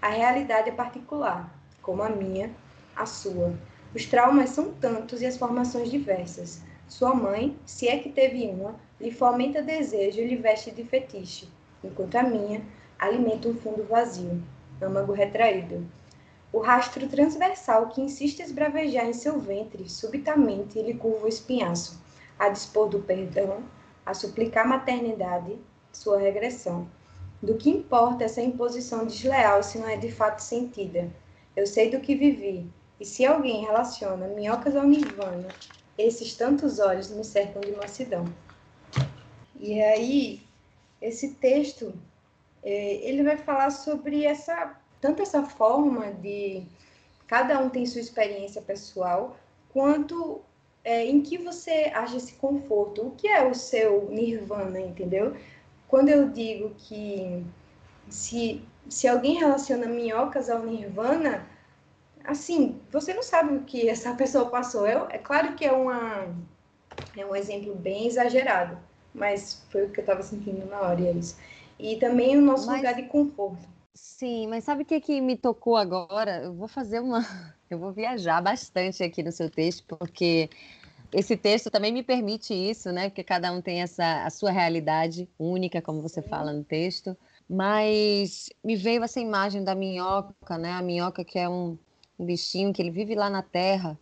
A 0.00 0.08
realidade 0.08 0.68
é 0.68 0.72
particular, 0.72 1.52
como 1.80 2.02
a 2.02 2.08
minha, 2.08 2.50
a 2.94 3.06
sua. 3.06 3.54
Os 3.94 4.06
traumas 4.06 4.50
são 4.50 4.72
tantos 4.74 5.20
e 5.22 5.26
as 5.26 5.36
formações 5.36 5.90
diversas 5.90 6.62
Sua 6.86 7.14
mãe, 7.14 7.56
se 7.64 7.88
é 7.88 7.98
que 7.98 8.10
teve 8.10 8.46
uma, 8.46 8.74
lhe 9.00 9.10
fomenta 9.10 9.62
desejo 9.62 10.20
e 10.20 10.26
lhe 10.26 10.36
veste 10.36 10.70
de 10.70 10.84
fetiche, 10.84 11.48
enquanto 11.82 12.16
a 12.16 12.22
minha 12.22 12.62
alimenta 12.98 13.48
um 13.48 13.54
fundo 13.54 13.84
vazio, 13.84 14.42
âmago 14.80 15.12
retraído. 15.12 15.86
O 16.52 16.58
rastro 16.58 17.08
transversal 17.08 17.88
que 17.88 18.02
insiste 18.02 18.40
esbravejar 18.40 19.06
em 19.06 19.12
seu 19.12 19.40
ventre, 19.40 19.88
subitamente 19.88 20.82
lhe 20.82 20.94
curva 20.94 21.24
o 21.24 21.28
espinhaço, 21.28 21.98
a 22.38 22.48
dispor 22.50 22.88
do 22.88 23.00
perdão, 23.00 23.62
a 24.04 24.12
suplicar 24.12 24.68
maternidade, 24.68 25.58
sua 25.92 26.18
regressão. 26.18 26.86
Do 27.42 27.56
que 27.56 27.70
importa 27.70 28.24
essa 28.24 28.42
imposição 28.42 29.06
desleal 29.06 29.62
se 29.62 29.78
não 29.78 29.88
é 29.88 29.96
de 29.96 30.12
fato 30.12 30.40
sentida? 30.40 31.10
Eu 31.56 31.66
sei 31.66 31.90
do 31.90 32.00
que 32.00 32.14
vivi, 32.14 32.70
e 33.00 33.04
se 33.04 33.24
alguém 33.26 33.64
relaciona 33.64 34.28
minhocas 34.28 34.76
ao 34.76 34.84
nirvana, 34.84 35.48
esses 35.98 36.34
tantos 36.34 36.78
olhos 36.78 37.10
me 37.10 37.24
cercam 37.24 37.60
de 37.60 37.72
mansidão. 37.72 38.24
E 39.58 39.80
aí, 39.80 40.42
esse 41.00 41.34
texto, 41.34 41.92
é, 42.62 42.94
ele 43.08 43.22
vai 43.22 43.36
falar 43.36 43.70
sobre 43.70 44.24
essa, 44.24 44.76
tanto 45.02 45.20
essa 45.20 45.42
forma 45.42 46.12
de 46.12 46.64
cada 47.26 47.58
um 47.58 47.68
tem 47.68 47.84
sua 47.84 48.00
experiência 48.00 48.62
pessoal, 48.62 49.36
quanto 49.72 50.40
é, 50.84 51.04
em 51.04 51.20
que 51.20 51.36
você 51.36 51.90
acha 51.92 52.16
esse 52.16 52.34
conforto, 52.34 53.08
o 53.08 53.10
que 53.10 53.26
é 53.26 53.44
o 53.44 53.52
seu 53.52 54.08
nirvana, 54.08 54.80
entendeu? 54.80 55.36
Quando 55.88 56.08
eu 56.08 56.28
digo 56.30 56.70
que 56.78 57.44
se, 58.08 58.62
se 58.88 59.08
alguém 59.08 59.38
relaciona 59.38 59.86
minhocas 59.86 60.48
ao 60.48 60.64
nirvana, 60.64 61.48
assim, 62.24 62.80
você 62.90 63.12
não 63.12 63.24
sabe 63.24 63.56
o 63.56 63.62
que 63.62 63.88
essa 63.88 64.14
pessoa 64.16 64.46
passou. 64.50 64.86
É, 64.86 64.92
é 65.10 65.18
claro 65.18 65.54
que 65.56 65.64
é, 65.64 65.72
uma, 65.72 66.28
é 67.16 67.26
um 67.26 67.34
exemplo 67.34 67.74
bem 67.74 68.06
exagerado, 68.06 68.78
mas 69.12 69.66
foi 69.68 69.86
o 69.86 69.90
que 69.90 69.98
eu 69.98 70.02
estava 70.02 70.22
sentindo 70.22 70.64
na 70.66 70.80
hora, 70.80 71.00
e 71.00 71.06
é 71.08 71.12
isso. 71.12 71.36
E 71.76 71.96
também 71.96 72.38
o 72.38 72.40
nosso 72.40 72.68
mas, 72.68 72.76
lugar 72.76 72.94
de 72.94 73.02
conforto. 73.08 73.71
Sim, 73.94 74.46
mas 74.48 74.64
sabe 74.64 74.82
o 74.82 74.86
que, 74.86 75.00
que 75.00 75.20
me 75.20 75.36
tocou 75.36 75.76
agora? 75.76 76.42
Eu 76.42 76.54
vou 76.54 76.68
fazer 76.68 77.00
uma. 77.00 77.20
Eu 77.70 77.78
vou 77.78 77.90
viajar 77.90 78.42
bastante 78.42 79.02
aqui 79.02 79.22
no 79.22 79.32
seu 79.32 79.48
texto, 79.48 79.82
porque 79.86 80.50
esse 81.10 81.38
texto 81.38 81.70
também 81.70 81.90
me 81.90 82.02
permite 82.02 82.52
isso, 82.52 82.92
né? 82.92 83.08
Porque 83.08 83.24
cada 83.24 83.50
um 83.50 83.62
tem 83.62 83.80
essa, 83.80 84.24
a 84.26 84.30
sua 84.30 84.50
realidade 84.50 85.26
única, 85.38 85.80
como 85.80 86.02
você 86.02 86.20
fala 86.20 86.52
no 86.52 86.64
texto. 86.64 87.16
Mas 87.48 88.50
me 88.62 88.76
veio 88.76 89.02
essa 89.02 89.20
imagem 89.20 89.64
da 89.64 89.74
minhoca, 89.74 90.58
né? 90.58 90.72
A 90.72 90.82
minhoca 90.82 91.24
que 91.24 91.38
é 91.38 91.48
um, 91.48 91.78
um 92.18 92.26
bichinho 92.26 92.74
que 92.74 92.82
ele 92.82 92.90
vive 92.90 93.14
lá 93.14 93.30
na 93.30 93.42
terra, 93.42 93.98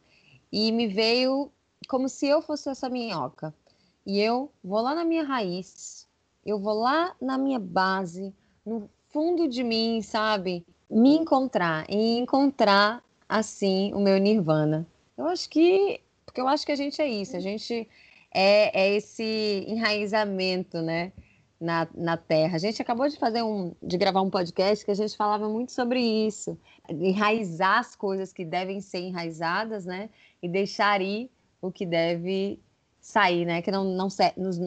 e 0.52 0.72
me 0.72 0.88
veio 0.88 1.52
como 1.88 2.08
se 2.08 2.26
eu 2.26 2.42
fosse 2.42 2.68
essa 2.68 2.88
minhoca. 2.88 3.54
E 4.04 4.20
eu 4.20 4.50
vou 4.64 4.80
lá 4.80 4.94
na 4.96 5.04
minha 5.04 5.22
raiz, 5.22 6.08
eu 6.44 6.58
vou 6.58 6.74
lá 6.74 7.14
na 7.20 7.38
minha 7.38 7.60
base, 7.60 8.34
no 8.66 8.90
fundo 9.12 9.48
de 9.48 9.62
mim, 9.62 10.02
sabe? 10.02 10.64
Me 10.90 11.16
encontrar 11.16 11.86
e 11.88 12.18
encontrar 12.18 13.02
assim 13.28 13.92
o 13.94 14.00
meu 14.00 14.18
nirvana. 14.18 14.86
Eu 15.16 15.26
acho 15.26 15.48
que, 15.48 16.00
porque 16.24 16.40
eu 16.40 16.48
acho 16.48 16.64
que 16.64 16.72
a 16.72 16.76
gente 16.76 17.00
é 17.00 17.08
isso, 17.08 17.36
a 17.36 17.40
gente 17.40 17.88
é, 18.32 18.80
é 18.80 18.96
esse 18.96 19.64
enraizamento, 19.68 20.80
né? 20.80 21.12
na, 21.60 21.86
na 21.94 22.16
terra. 22.16 22.56
A 22.56 22.58
gente 22.58 22.80
acabou 22.80 23.08
de 23.08 23.18
fazer 23.18 23.42
um, 23.42 23.74
de 23.82 23.98
gravar 23.98 24.22
um 24.22 24.30
podcast 24.30 24.84
que 24.84 24.90
a 24.90 24.94
gente 24.94 25.16
falava 25.16 25.48
muito 25.48 25.72
sobre 25.72 26.00
isso, 26.00 26.58
enraizar 26.88 27.78
as 27.78 27.94
coisas 27.94 28.32
que 28.32 28.44
devem 28.44 28.80
ser 28.80 29.00
enraizadas, 29.00 29.84
né? 29.84 30.08
E 30.42 30.48
deixar 30.48 31.02
ir 31.02 31.30
o 31.60 31.70
que 31.70 31.84
deve 31.84 32.58
sair, 32.98 33.44
né? 33.44 33.60
Que 33.60 33.70
não, 33.70 33.84
não, 33.84 34.08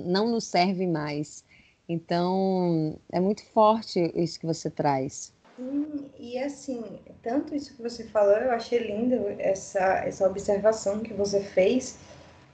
não 0.06 0.30
nos 0.30 0.44
serve 0.44 0.86
mais. 0.86 1.44
Então, 1.88 2.98
é 3.12 3.20
muito 3.20 3.46
forte 3.46 4.12
isso 4.16 4.40
que 4.40 4.46
você 4.46 4.70
traz. 4.70 5.34
Sim, 5.56 6.10
e 6.18 6.38
assim, 6.40 7.00
tanto 7.22 7.54
isso 7.56 7.76
que 7.76 7.82
você 7.82 8.04
falou, 8.06 8.36
eu 8.36 8.52
achei 8.52 8.80
lindo 8.80 9.16
essa, 9.38 10.04
essa 10.06 10.28
observação 10.28 11.00
que 11.00 11.14
você 11.14 11.42
fez 11.42 12.00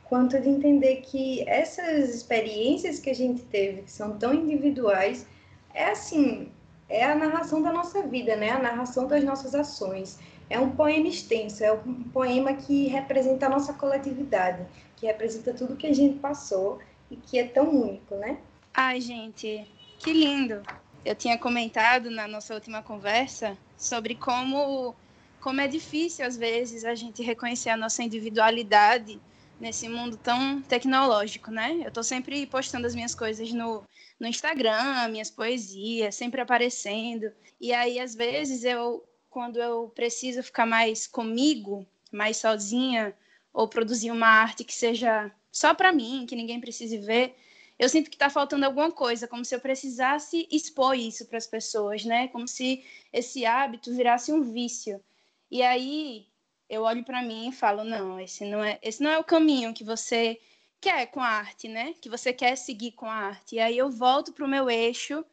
quanto 0.10 0.40
de 0.42 0.50
entender 0.50 0.98
que 0.98 1.48
essas 1.48 2.14
experiências 2.14 3.00
que 3.00 3.12
a 3.12 3.16
gente 3.16 3.44
teve, 3.44 3.84
que 3.84 3.92
são 3.92 4.18
tão 4.18 4.34
individuais, 4.34 5.26
é 5.74 5.86
assim, 5.92 6.52
é 6.90 7.06
a 7.06 7.16
narração 7.16 7.62
da 7.62 7.72
nossa 7.72 8.02
vida, 8.02 8.36
né? 8.36 8.50
A 8.50 8.60
narração 8.60 9.08
das 9.08 9.24
nossas 9.24 9.54
ações. 9.54 10.18
É 10.50 10.60
um 10.60 10.72
poema 10.72 11.08
extenso, 11.08 11.64
é 11.64 11.72
um 11.72 12.04
poema 12.12 12.54
que 12.54 12.88
representa 12.88 13.46
a 13.46 13.50
nossa 13.50 13.72
coletividade, 13.72 14.66
que 14.96 15.06
representa 15.06 15.54
tudo 15.54 15.76
que 15.76 15.86
a 15.86 15.94
gente 15.94 16.18
passou 16.18 16.80
e 17.12 17.16
que 17.16 17.38
é 17.38 17.48
tão 17.48 17.70
único, 17.70 18.16
né? 18.16 18.40
Ai, 18.74 19.02
gente, 19.02 19.68
que 20.00 20.14
lindo! 20.14 20.62
Eu 21.04 21.16
tinha 21.16 21.38
comentado 21.38 22.10
na 22.12 22.28
nossa 22.28 22.54
última 22.54 22.82
conversa 22.84 23.58
sobre 23.78 24.16
como 24.16 24.96
como 25.42 25.62
é 25.62 25.68
difícil 25.68 26.26
às 26.26 26.36
vezes 26.36 26.84
a 26.84 26.94
gente 26.94 27.24
reconhecer 27.24 27.70
a 27.70 27.78
nossa 27.78 28.04
individualidade 28.04 29.20
nesse 29.60 29.90
mundo 29.90 30.18
tão 30.18 30.62
tecnológico, 30.62 31.52
né? 31.52 31.80
Eu 31.82 31.90
estou 31.90 32.04
sempre 32.04 32.46
postando 32.46 32.88
as 32.88 32.96
minhas 32.96 33.14
coisas 33.14 33.52
no, 33.52 33.84
no 34.20 34.28
Instagram, 34.28 35.10
minhas 35.10 35.30
poesias, 35.30 36.16
sempre 36.16 36.42
aparecendo. 36.42 37.32
E 37.60 37.74
aí, 37.74 38.00
às 38.00 38.16
vezes, 38.16 38.64
eu, 38.64 39.04
quando 39.30 39.60
eu 39.60 39.90
preciso 39.90 40.42
ficar 40.42 40.66
mais 40.66 41.08
comigo, 41.08 41.86
mais 42.12 42.38
sozinha, 42.38 43.14
ou 43.54 43.68
produzir 43.68 44.12
uma 44.12 44.28
arte 44.28 44.64
que 44.64 44.74
seja 44.74 45.32
só 45.52 45.74
para 45.74 45.92
mim, 45.92 46.26
que 46.28 46.36
ninguém 46.36 46.62
precise 46.62 46.98
ver, 46.98 47.36
eu 47.80 47.88
sinto 47.88 48.10
que 48.10 48.16
está 48.18 48.30
faltando 48.30 48.66
alguma 48.66 48.92
coisa, 48.92 49.28
como 49.28 49.46
se 49.46 49.56
eu 49.56 49.62
precisasse 49.62 50.46
expor 50.52 50.96
isso 50.98 51.26
para 51.26 51.38
as 51.38 51.48
pessoas, 51.48 52.04
né? 52.04 52.28
Como 52.28 52.46
se 52.46 52.84
esse 53.14 53.46
hábito 53.46 53.96
virasse 53.96 54.34
um 54.34 54.42
vício. 54.42 55.02
E 55.50 55.64
aí 55.64 56.28
eu 56.70 56.84
olho 56.84 57.06
para 57.06 57.24
mim 57.24 57.50
e 57.50 57.54
falo, 57.54 57.86
não, 57.86 58.20
esse 58.20 58.44
não 58.46 58.62
é, 58.62 58.78
esse 58.84 59.02
não 59.02 59.10
é 59.10 59.18
o 59.18 59.24
caminho 59.24 59.74
que 59.74 59.86
você 59.86 60.40
quer 60.82 61.08
com 61.08 61.22
a 61.22 61.28
arte, 61.28 61.70
né? 61.70 61.94
Que 62.02 62.10
você 62.10 62.34
quer 62.34 62.58
seguir 62.58 62.92
com 62.92 63.06
a 63.06 63.16
arte. 63.16 63.56
E 63.56 63.60
aí 63.60 63.78
eu 63.78 63.90
volto 63.90 64.34
para 64.34 64.46
o 64.46 64.50
meu 64.50 64.70
eixo 64.70 65.24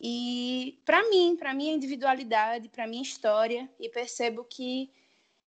e 0.00 0.80
para 0.84 1.02
mim, 1.10 1.36
para 1.36 1.52
minha 1.52 1.74
individualidade, 1.74 2.68
para 2.68 2.86
minha 2.86 3.02
história 3.02 3.68
e 3.80 3.88
percebo 3.88 4.44
que 4.44 4.90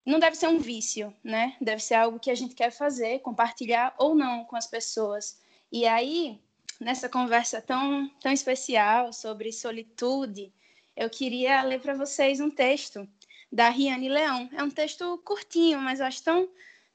não 0.04 0.20
deve 0.20 0.36
ser 0.36 0.48
um 0.48 0.58
vício, 0.58 1.14
né? 1.24 1.56
Deve 1.62 1.84
ser 1.84 1.94
algo 1.94 2.20
que 2.20 2.32
a 2.32 2.36
gente 2.36 2.56
quer 2.56 2.72
fazer, 2.72 3.20
compartilhar 3.20 3.94
ou 4.00 4.16
não 4.16 4.44
com 4.46 4.56
as 4.56 4.66
pessoas. 4.66 5.40
E 5.72 5.86
aí, 5.86 6.40
nessa 6.80 7.08
conversa 7.08 7.62
tão 7.62 8.10
tão 8.22 8.32
especial 8.32 9.13
sobre 9.13 9.51
solitude, 9.51 10.51
eu 10.96 11.10
queria 11.10 11.62
ler 11.63 11.80
para 11.80 11.94
vocês 11.94 12.40
um 12.40 12.50
texto 12.50 13.08
da 13.51 13.70
Riane 13.70 14.10
Leão. 14.10 14.50
É 14.54 14.63
um 14.63 14.70
texto 14.70 15.18
curtinho, 15.25 15.80
mas 15.80 16.00
eu 16.00 16.06
acho 16.06 16.24
tão, 16.24 16.50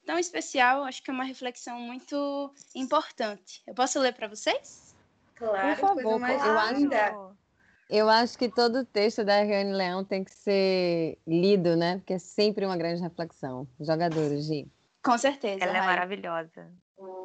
tão 0.05 0.19
especial, 0.19 0.85
acho 0.85 1.03
que 1.03 1.11
é 1.11 1.15
uma 1.15 1.25
reflexão 1.25 1.79
muito 1.81 2.53
importante. 2.75 3.63
Eu 3.67 3.75
posso 3.75 3.99
ler 3.99 4.13
para 4.13 4.29
vocês? 4.29 4.95
Claro, 5.35 5.77
por 5.77 5.97
favor. 5.97 6.19
Mais 6.19 6.43
eu, 6.43 6.59
acho, 6.59 7.37
eu 7.91 8.09
acho 8.09 8.39
que 8.39 8.49
todo 8.49 8.85
texto 8.85 9.25
da 9.25 9.43
Riane 9.43 9.73
Leão 9.73 10.05
tem 10.05 10.25
que 10.25 10.33
ser 10.33 11.19
lido, 11.27 11.77
né? 11.77 11.97
Porque 11.97 12.15
é 12.15 12.19
sempre 12.19 12.65
uma 12.65 12.77
grande 12.77 13.03
reflexão. 13.03 13.67
Jogadores, 13.81 14.45
Gi. 14.47 14.71
Com 15.07 15.17
certeza. 15.17 15.63
Ela 15.63 15.79
é 15.79 15.83
maravilhosa. 15.83 16.69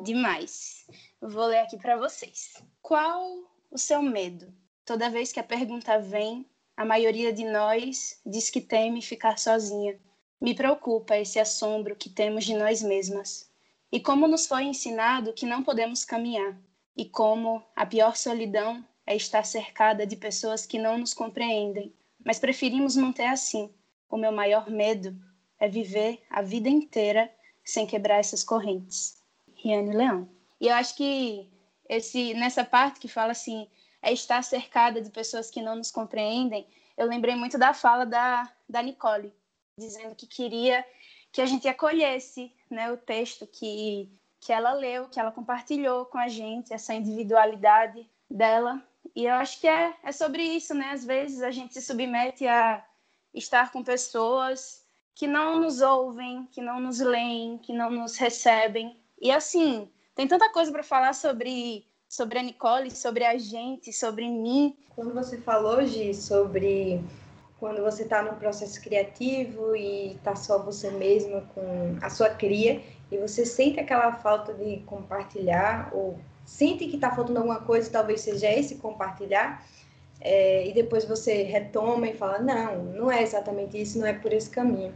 Demais. 0.04 0.86
vou 1.20 1.48
ler 1.48 1.62
aqui 1.62 1.80
para 1.80 1.98
vocês. 1.98 2.54
Qual 2.80 3.40
o 3.72 3.78
seu 3.78 4.04
medo? 4.04 4.54
Toda 4.86 5.10
vez 5.10 5.32
que 5.32 5.40
a 5.40 5.44
pergunta 5.44 5.98
vem, 5.98 6.48
a 6.78 6.86
maioria 6.86 7.34
de 7.34 7.44
nós 7.44 8.22
diz 8.24 8.52
que 8.52 8.62
teme 8.62 9.02
ficar 9.02 9.40
sozinha. 9.40 10.00
Me 10.40 10.54
preocupa 10.54 11.18
esse 11.18 11.40
assombro 11.40 11.96
que 11.96 12.08
temos 12.08 12.46
de 12.46 12.54
nós 12.54 12.84
mesmas. 12.84 13.52
E 13.92 14.00
como 14.00 14.28
nos 14.28 14.46
foi 14.46 14.66
ensinado 14.66 15.34
que 15.34 15.48
não 15.48 15.64
podemos 15.64 16.06
caminhar. 16.06 16.56
E 16.96 17.06
como 17.06 17.64
a 17.76 17.84
pior 17.84 18.16
solidão 18.16 18.86
é 19.08 19.16
estar 19.16 19.44
cercada 19.44 20.06
de 20.06 20.16
pessoas 20.16 20.68
que 20.68 20.78
não 20.78 21.00
nos 21.00 21.16
compreendem. 21.16 21.96
Mas 22.24 22.38
preferimos 22.38 22.96
manter 22.96 23.26
assim. 23.26 23.74
O 24.08 24.18
meu 24.18 24.32
maior 24.32 24.70
medo 24.70 25.20
é 25.60 25.68
viver 25.68 26.22
a 26.30 26.44
vida 26.44 26.70
inteira 26.70 27.32
sem 27.64 27.86
quebrar 27.86 28.20
essas 28.20 28.44
correntes. 28.44 29.22
Riane 29.56 29.96
Leão. 29.96 30.30
E 30.60 30.68
eu 30.68 30.76
acho 30.76 30.96
que 30.96 31.50
esse 31.88 32.34
nessa 32.34 32.64
parte 32.64 33.00
que 33.00 33.08
fala 33.08 33.32
assim, 33.32 33.68
é 34.02 34.12
estar 34.12 34.44
cercada 34.44 35.02
de 35.02 35.10
pessoas 35.10 35.50
que 35.52 35.62
não 35.62 35.76
nos 35.76 35.92
compreendem, 35.92 36.68
eu 36.98 37.08
lembrei 37.08 37.36
muito 37.36 37.58
da 37.58 37.74
fala 37.74 38.06
da, 38.06 38.52
da 38.68 38.82
Nicole, 38.82 39.34
dizendo 39.78 40.16
que 40.16 40.28
queria 40.28 40.86
que 41.32 41.42
a 41.42 41.46
gente 41.46 41.68
acolhesse 41.68 42.54
né, 42.70 42.92
o 42.92 42.98
texto 42.98 43.48
que, 43.48 44.12
que 44.40 44.52
ela 44.52 44.74
leu, 44.74 45.08
que 45.08 45.20
ela 45.20 45.32
compartilhou 45.32 46.06
com 46.06 46.18
a 46.18 46.28
gente, 46.28 46.74
essa 46.74 46.94
individualidade 46.94 48.10
dela. 48.30 48.82
E 49.16 49.26
eu 49.26 49.34
acho 49.36 49.60
que 49.60 49.68
é, 49.68 49.96
é 50.04 50.12
sobre 50.12 50.44
isso, 50.44 50.74
né? 50.74 50.92
Às 50.92 51.06
vezes 51.06 51.42
a 51.42 51.52
gente 51.52 51.74
se 51.74 51.82
submete 51.82 52.48
a 52.48 52.86
estar 53.34 53.72
com 53.72 53.84
pessoas 53.84 54.81
que 55.16 55.28
não 55.28 55.60
nos 55.60 55.82
ouvem, 55.82 56.48
que 56.52 56.62
não 56.62 56.80
nos 56.80 57.00
leem, 57.00 57.58
que 57.58 57.74
não 57.74 57.90
nos 57.90 58.18
recebem. 58.18 58.98
E 59.22 59.32
assim, 59.32 59.90
Tem 60.14 60.28
tanta 60.28 60.52
coisa 60.52 60.72
para 60.72 60.84
falar 60.84 61.14
sobre 61.14 61.86
sobre 62.08 62.38
a 62.38 62.44
Nicole, 62.44 62.92
sobre 62.92 63.24
a 63.24 63.38
gente, 63.38 63.94
sobre 63.94 64.28
mim. 64.28 64.76
Quando 64.94 65.14
você 65.14 65.38
falou, 65.38 65.82
Gi, 65.86 66.14
sobre 66.14 67.02
quando 67.58 67.82
você 67.82 68.04
está 68.04 68.22
no 68.22 68.36
processo 68.36 68.82
criativo 68.82 69.74
e 69.76 70.14
está 70.14 70.36
só 70.36 70.62
você 70.62 70.92
mesma 70.92 71.42
com 71.56 71.96
a 72.02 72.10
sua 72.10 72.30
cria 72.30 72.82
e 73.10 73.18
você 73.18 73.46
sente 73.46 73.80
aquela 73.80 74.14
falta 74.16 74.54
de 74.54 74.78
compartilhar 74.80 75.90
ou 75.94 76.20
sente 76.44 76.88
que 76.88 76.96
está 76.96 77.16
faltando 77.16 77.40
alguma 77.40 77.62
coisa, 77.62 77.90
talvez 77.90 78.22
seja 78.22 78.52
esse 78.52 78.76
compartilhar, 78.76 79.66
é, 80.22 80.68
e 80.68 80.74
depois 80.74 81.04
você 81.04 81.44
retoma 81.44 82.08
e 82.08 82.14
fala, 82.14 82.40
não, 82.40 82.84
não 82.84 83.12
é 83.12 83.24
exatamente 83.24 83.82
isso, 83.82 84.00
não 84.00 84.06
é 84.06 84.14
por 84.14 84.32
esse 84.32 84.50
caminho. 84.50 84.94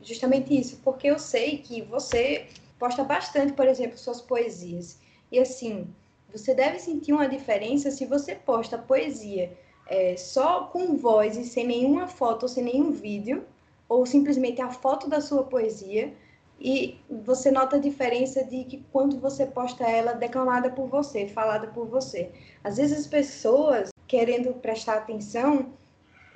Justamente 0.00 0.58
isso, 0.58 0.80
porque 0.82 1.06
eu 1.06 1.18
sei 1.18 1.58
que 1.58 1.82
você 1.82 2.46
posta 2.78 3.04
bastante, 3.04 3.52
por 3.52 3.68
exemplo, 3.68 3.98
suas 3.98 4.20
poesias. 4.20 4.98
E 5.30 5.38
assim, 5.38 5.86
você 6.32 6.54
deve 6.54 6.78
sentir 6.78 7.12
uma 7.12 7.28
diferença 7.28 7.90
se 7.90 8.06
você 8.06 8.34
posta 8.34 8.78
poesia 8.78 9.52
é, 9.86 10.16
só 10.16 10.64
com 10.64 10.96
voz 10.96 11.36
e 11.36 11.44
sem 11.44 11.66
nenhuma 11.66 12.08
foto 12.08 12.44
ou 12.44 12.48
sem 12.48 12.64
nenhum 12.64 12.90
vídeo, 12.90 13.44
ou 13.88 14.06
simplesmente 14.06 14.62
a 14.62 14.70
foto 14.70 15.08
da 15.08 15.20
sua 15.20 15.44
poesia, 15.44 16.14
e 16.58 16.98
você 17.24 17.50
nota 17.50 17.76
a 17.76 17.78
diferença 17.78 18.42
de 18.42 18.64
que 18.64 18.84
quando 18.90 19.18
você 19.18 19.44
posta 19.44 19.84
ela 19.84 20.12
declamada 20.12 20.70
por 20.70 20.86
você, 20.88 21.26
falada 21.26 21.66
por 21.66 21.86
você. 21.86 22.30
Às 22.64 22.78
vezes 22.78 23.00
as 23.00 23.06
pessoas 23.06 23.91
querendo 24.12 24.52
prestar 24.52 24.96
atenção 24.98 25.72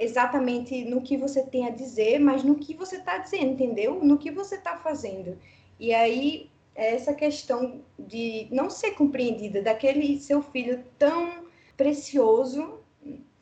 exatamente 0.01 0.83
no 0.87 1.03
que 1.03 1.15
você 1.15 1.43
tem 1.43 1.67
a 1.67 1.71
dizer, 1.71 2.19
mas 2.19 2.43
no 2.43 2.55
que 2.55 2.73
você 2.73 2.97
está 2.97 3.19
dizendo, 3.19 3.53
entendeu? 3.53 4.03
No 4.03 4.17
que 4.17 4.31
você 4.31 4.55
está 4.55 4.79
fazendo. 4.79 5.37
E 5.79 5.93
aí 5.93 6.49
essa 6.75 7.13
questão 7.13 7.83
de 7.99 8.49
não 8.51 8.71
ser 8.71 8.93
compreendida 8.93 9.61
daquele 9.61 10.19
seu 10.19 10.41
filho 10.41 10.85
tão 10.99 11.45
precioso 11.77 12.81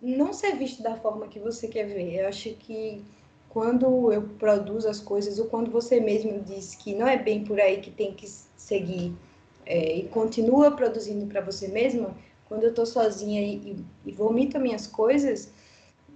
não 0.03 0.33
ser 0.33 0.57
visto 0.57 0.83
da 0.83 0.97
forma 0.97 1.29
que 1.29 1.38
você 1.38 1.69
quer 1.69 1.85
ver. 1.85 2.19
Eu 2.19 2.26
acho 2.26 2.50
que 2.55 3.05
quando 3.49 4.12
eu 4.12 4.23
produzo 4.37 4.88
as 4.88 4.99
coisas 4.99 5.38
ou 5.38 5.47
quando 5.47 5.71
você 5.71 6.00
mesmo 6.00 6.41
diz 6.41 6.75
que 6.75 6.93
não 6.93 7.07
é 7.07 7.17
bem 7.17 7.45
por 7.45 7.61
aí 7.61 7.81
que 7.81 7.93
tem 7.93 8.12
que 8.12 8.26
seguir 8.57 9.14
é, 9.64 9.99
e 9.99 10.09
continua 10.09 10.73
produzindo 10.73 11.25
para 11.26 11.41
você 11.41 11.69
mesma, 11.69 12.17
quando 12.49 12.65
eu 12.65 12.71
estou 12.71 12.87
sozinha 12.87 13.41
e, 13.41 13.85
e, 14.05 14.13
vomito 14.13 14.59
minhas 14.59 14.87
coisas 14.87 15.53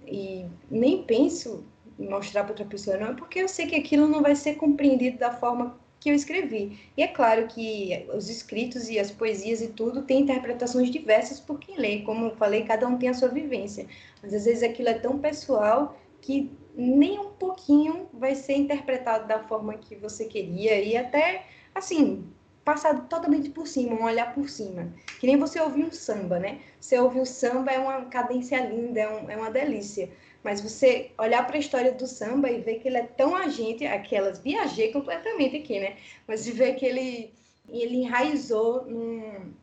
e 0.05 0.45
nem 0.69 1.03
penso 1.03 1.63
em 1.99 2.07
mostrar 2.07 2.43
para 2.43 2.51
outra 2.51 2.65
pessoa, 2.65 2.97
não 2.97 3.07
é 3.07 3.13
porque 3.13 3.39
eu 3.39 3.47
sei 3.47 3.67
que 3.67 3.75
aquilo 3.75 4.07
não 4.07 4.21
vai 4.21 4.35
ser 4.35 4.55
compreendido 4.55 5.17
da 5.17 5.31
forma 5.31 5.77
que 5.99 6.09
eu 6.09 6.15
escrevi. 6.15 6.79
E 6.95 7.03
é 7.03 7.07
claro 7.07 7.47
que 7.47 8.07
os 8.13 8.29
escritos 8.29 8.89
e 8.89 8.97
as 8.97 9.11
poesias 9.11 9.61
e 9.61 9.67
tudo 9.67 10.03
têm 10.03 10.21
interpretações 10.21 10.89
diversas 10.89 11.39
por 11.39 11.59
quem 11.59 11.77
lê. 11.77 12.01
Como 12.01 12.27
eu 12.27 12.35
falei, 12.37 12.63
cada 12.63 12.87
um 12.87 12.97
tem 12.97 13.09
a 13.09 13.13
sua 13.13 13.27
vivência. 13.27 13.85
Mas 14.21 14.33
às 14.33 14.45
vezes 14.45 14.63
aquilo 14.63 14.87
é 14.87 14.93
tão 14.93 15.19
pessoal 15.19 15.99
que 16.21 16.51
nem 16.75 17.19
um 17.19 17.31
pouquinho 17.31 18.07
vai 18.13 18.35
ser 18.35 18.55
interpretado 18.55 19.27
da 19.27 19.39
forma 19.39 19.73
que 19.73 19.95
você 19.95 20.25
queria 20.25 20.79
e 20.81 20.95
até 20.95 21.45
assim 21.75 22.25
passado 22.69 23.07
totalmente 23.09 23.49
por 23.49 23.67
cima, 23.67 23.95
um 23.95 24.03
olhar 24.03 24.31
por 24.35 24.47
cima. 24.47 24.93
Que 25.19 25.25
nem 25.25 25.37
você 25.37 25.59
ouvir 25.59 25.85
um 25.85 25.91
samba, 25.91 26.37
né? 26.37 26.59
Você 26.79 26.99
ouvir 26.99 27.21
o 27.21 27.25
samba 27.25 27.71
é 27.71 27.79
uma 27.79 28.05
cadência 28.05 28.59
linda, 28.63 28.99
é, 28.99 29.09
um, 29.09 29.29
é 29.31 29.35
uma 29.35 29.49
delícia. 29.49 30.07
Mas 30.43 30.61
você 30.61 31.09
olhar 31.17 31.45
para 31.47 31.57
a 31.57 31.59
história 31.59 31.91
do 31.91 32.05
samba 32.05 32.49
e 32.49 32.61
ver 32.61 32.75
que 32.79 32.87
ele 32.87 32.97
é 32.97 33.03
tão 33.03 33.35
agente, 33.35 33.85
aquelas 33.85 34.37
viajei 34.37 34.91
completamente 34.91 35.57
aqui, 35.57 35.79
né? 35.79 35.97
Mas 36.27 36.43
de 36.43 36.51
ver 36.51 36.75
que 36.75 36.85
ele 36.85 37.33
ele 37.67 37.97
enraizou 37.97 38.85
num, 38.85 39.53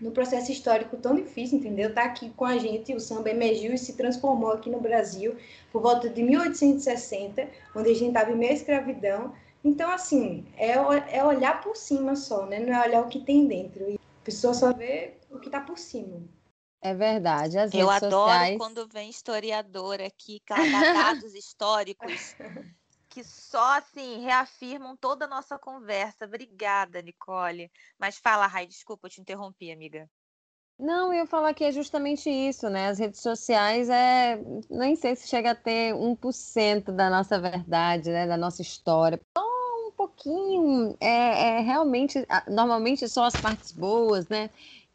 num 0.00 0.10
processo 0.10 0.50
histórico 0.50 0.96
tão 0.96 1.14
difícil, 1.14 1.58
entendeu? 1.58 1.92
Tá 1.92 2.04
aqui 2.04 2.30
com 2.30 2.44
a 2.44 2.58
gente, 2.58 2.94
o 2.94 3.00
samba 3.00 3.30
emergiu 3.30 3.72
e 3.72 3.78
se 3.78 3.92
transformou 3.94 4.50
aqui 4.50 4.68
no 4.70 4.80
Brasil 4.80 5.36
por 5.72 5.82
volta 5.82 6.08
de 6.08 6.20
1860, 6.22 7.48
onde 7.76 7.90
a 7.90 7.94
gente 7.94 8.08
estava 8.08 8.32
em 8.32 8.36
meio 8.36 8.52
à 8.52 8.54
escravidão. 8.54 9.32
Então, 9.64 9.90
assim, 9.90 10.46
é, 10.56 10.72
é 10.72 11.24
olhar 11.24 11.62
por 11.62 11.74
cima 11.74 12.14
só, 12.14 12.44
né? 12.46 12.60
Não 12.60 12.74
é 12.74 12.86
olhar 12.86 13.02
o 13.02 13.08
que 13.08 13.20
tem 13.20 13.48
dentro. 13.48 13.88
E 13.88 13.94
a 13.94 14.24
pessoa 14.24 14.52
só 14.52 14.72
vê 14.72 15.14
o 15.30 15.38
que 15.38 15.46
está 15.48 15.60
por 15.60 15.78
cima. 15.78 16.22
É 16.82 16.94
verdade. 16.94 17.58
As 17.58 17.72
eu 17.72 17.88
adoro 17.88 18.30
sociais... 18.30 18.58
quando 18.58 18.86
vem 18.86 19.08
historiador 19.08 20.02
aqui, 20.02 20.40
que 20.40 20.54
dá 20.54 20.92
dados 20.92 21.32
históricos 21.34 22.36
que 23.14 23.22
só 23.22 23.78
assim 23.78 24.18
reafirmam 24.24 24.96
toda 24.96 25.24
a 25.24 25.28
nossa 25.28 25.56
conversa. 25.56 26.24
Obrigada, 26.24 27.00
Nicole. 27.00 27.70
Mas 27.96 28.18
fala, 28.18 28.48
Rai, 28.48 28.66
desculpa, 28.66 29.06
eu 29.06 29.10
te 29.10 29.20
interrompi, 29.20 29.70
amiga. 29.70 30.10
Não, 30.76 31.12
eu 31.12 31.20
ia 31.20 31.26
falar 31.26 31.54
que 31.54 31.62
é 31.62 31.70
justamente 31.70 32.28
isso, 32.28 32.68
né? 32.68 32.88
As 32.88 32.98
redes 32.98 33.20
sociais 33.20 33.88
é. 33.88 34.42
Nem 34.68 34.96
sei 34.96 35.14
se 35.14 35.28
chega 35.28 35.52
a 35.52 35.54
ter 35.54 35.94
1% 35.94 36.90
da 36.90 37.08
nossa 37.08 37.40
verdade, 37.40 38.10
né? 38.10 38.26
Da 38.26 38.36
nossa 38.36 38.60
história. 38.60 39.20
Pouquinho. 39.96 40.96
É, 41.00 41.58
é 41.58 41.60
realmente. 41.60 42.26
Normalmente 42.48 43.08
só 43.08 43.24
as 43.24 43.34
partes 43.34 43.72
boas, 43.72 44.28
né? 44.28 44.50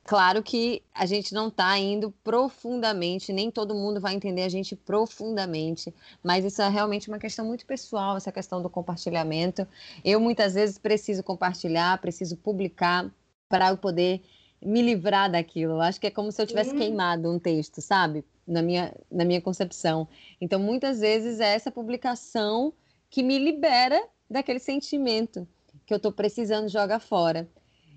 Claro 0.10 0.42
que 0.42 0.82
a 0.92 1.06
gente 1.06 1.36
não 1.36 1.50
está 1.50 1.78
indo 1.78 2.10
profundamente, 2.24 3.32
nem 3.32 3.52
todo 3.52 3.76
mundo 3.76 4.02
vai 4.02 4.16
entender 4.16 4.42
a 4.42 4.50
gente 4.50 4.76
profundamente, 4.76 5.94
mas 6.24 6.44
isso 6.44 6.64
é 6.64 6.68
realmente 6.68 7.10
uma 7.10 7.20
questão 7.20 7.46
muito 7.46 7.64
pessoal, 7.64 8.18
essa 8.18 8.32
questão 8.32 8.60
do 8.60 8.72
compartilhamento. 8.72 9.68
Eu 10.04 10.20
muitas 10.20 10.56
vezes 10.56 10.80
preciso 10.80 11.22
compartilhar, 11.22 12.02
preciso 12.02 12.36
publicar 12.38 13.08
para 13.48 13.70
eu 13.70 13.78
poder 13.78 14.24
me 14.60 14.82
livrar 14.82 15.32
daquilo. 15.32 15.74
Eu 15.74 15.82
acho 15.82 16.00
que 16.02 16.08
é 16.08 16.12
como 16.12 16.32
se 16.32 16.42
eu 16.42 16.48
tivesse 16.48 16.72
uhum. 16.72 16.78
queimado 16.78 17.32
um 17.32 17.38
texto, 17.38 17.80
sabe? 17.80 18.26
Na 18.48 18.64
minha, 18.64 18.92
na 19.12 19.24
minha 19.24 19.42
concepção. 19.42 20.08
Então, 20.42 20.60
muitas 20.60 21.00
vezes 21.00 21.40
é 21.40 21.54
essa 21.54 21.70
publicação 21.70 22.74
que 23.12 23.22
me 23.22 23.38
libera 23.38 24.02
daquele 24.30 24.60
sentimento 24.60 25.48
que 25.86 25.94
eu 25.94 25.98
estou 25.98 26.12
precisando 26.12 26.70
jogar 26.70 27.00
fora. 27.00 27.50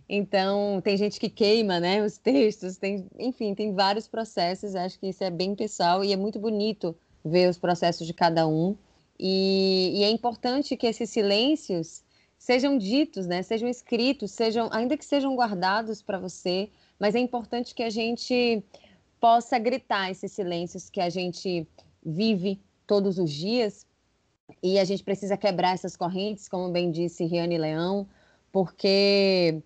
Então, 0.08 0.80
tem 0.82 0.96
gente 0.96 1.18
que 1.18 1.28
queima, 1.28 1.78
né, 1.78 2.04
os 2.04 2.18
textos, 2.18 2.76
tem, 2.76 3.06
enfim, 3.18 3.54
tem 3.54 3.72
vários 3.72 4.08
processos, 4.08 4.74
acho 4.74 4.98
que 4.98 5.08
isso 5.08 5.22
é 5.22 5.30
bem 5.30 5.54
pessoal 5.54 6.04
e 6.04 6.12
é 6.12 6.16
muito 6.16 6.38
bonito 6.38 6.96
ver 7.24 7.48
os 7.48 7.58
processos 7.58 8.06
de 8.06 8.12
cada 8.12 8.46
um. 8.46 8.76
E, 9.18 9.92
e 9.94 10.04
é 10.04 10.10
importante 10.10 10.76
que 10.76 10.86
esses 10.86 11.08
silêncios 11.10 12.02
sejam 12.38 12.76
ditos, 12.76 13.26
né, 13.26 13.42
sejam 13.42 13.68
escritos, 13.68 14.32
sejam, 14.32 14.68
ainda 14.72 14.96
que 14.96 15.04
sejam 15.04 15.34
guardados 15.36 16.02
para 16.02 16.18
você, 16.18 16.68
mas 16.98 17.14
é 17.14 17.18
importante 17.18 17.74
que 17.74 17.82
a 17.82 17.90
gente 17.90 18.62
possa 19.20 19.58
gritar 19.58 20.10
esses 20.10 20.32
silêncios 20.32 20.90
que 20.90 21.00
a 21.00 21.08
gente 21.08 21.66
vive 22.04 22.60
todos 22.86 23.18
os 23.18 23.30
dias 23.30 23.86
e 24.62 24.78
a 24.78 24.84
gente 24.84 25.02
precisa 25.02 25.36
quebrar 25.36 25.74
essas 25.74 25.96
correntes, 25.96 26.48
como 26.48 26.70
bem 26.70 26.90
disse 26.90 27.24
Riane 27.24 27.58
Leão, 27.58 28.08
porque 28.50 29.62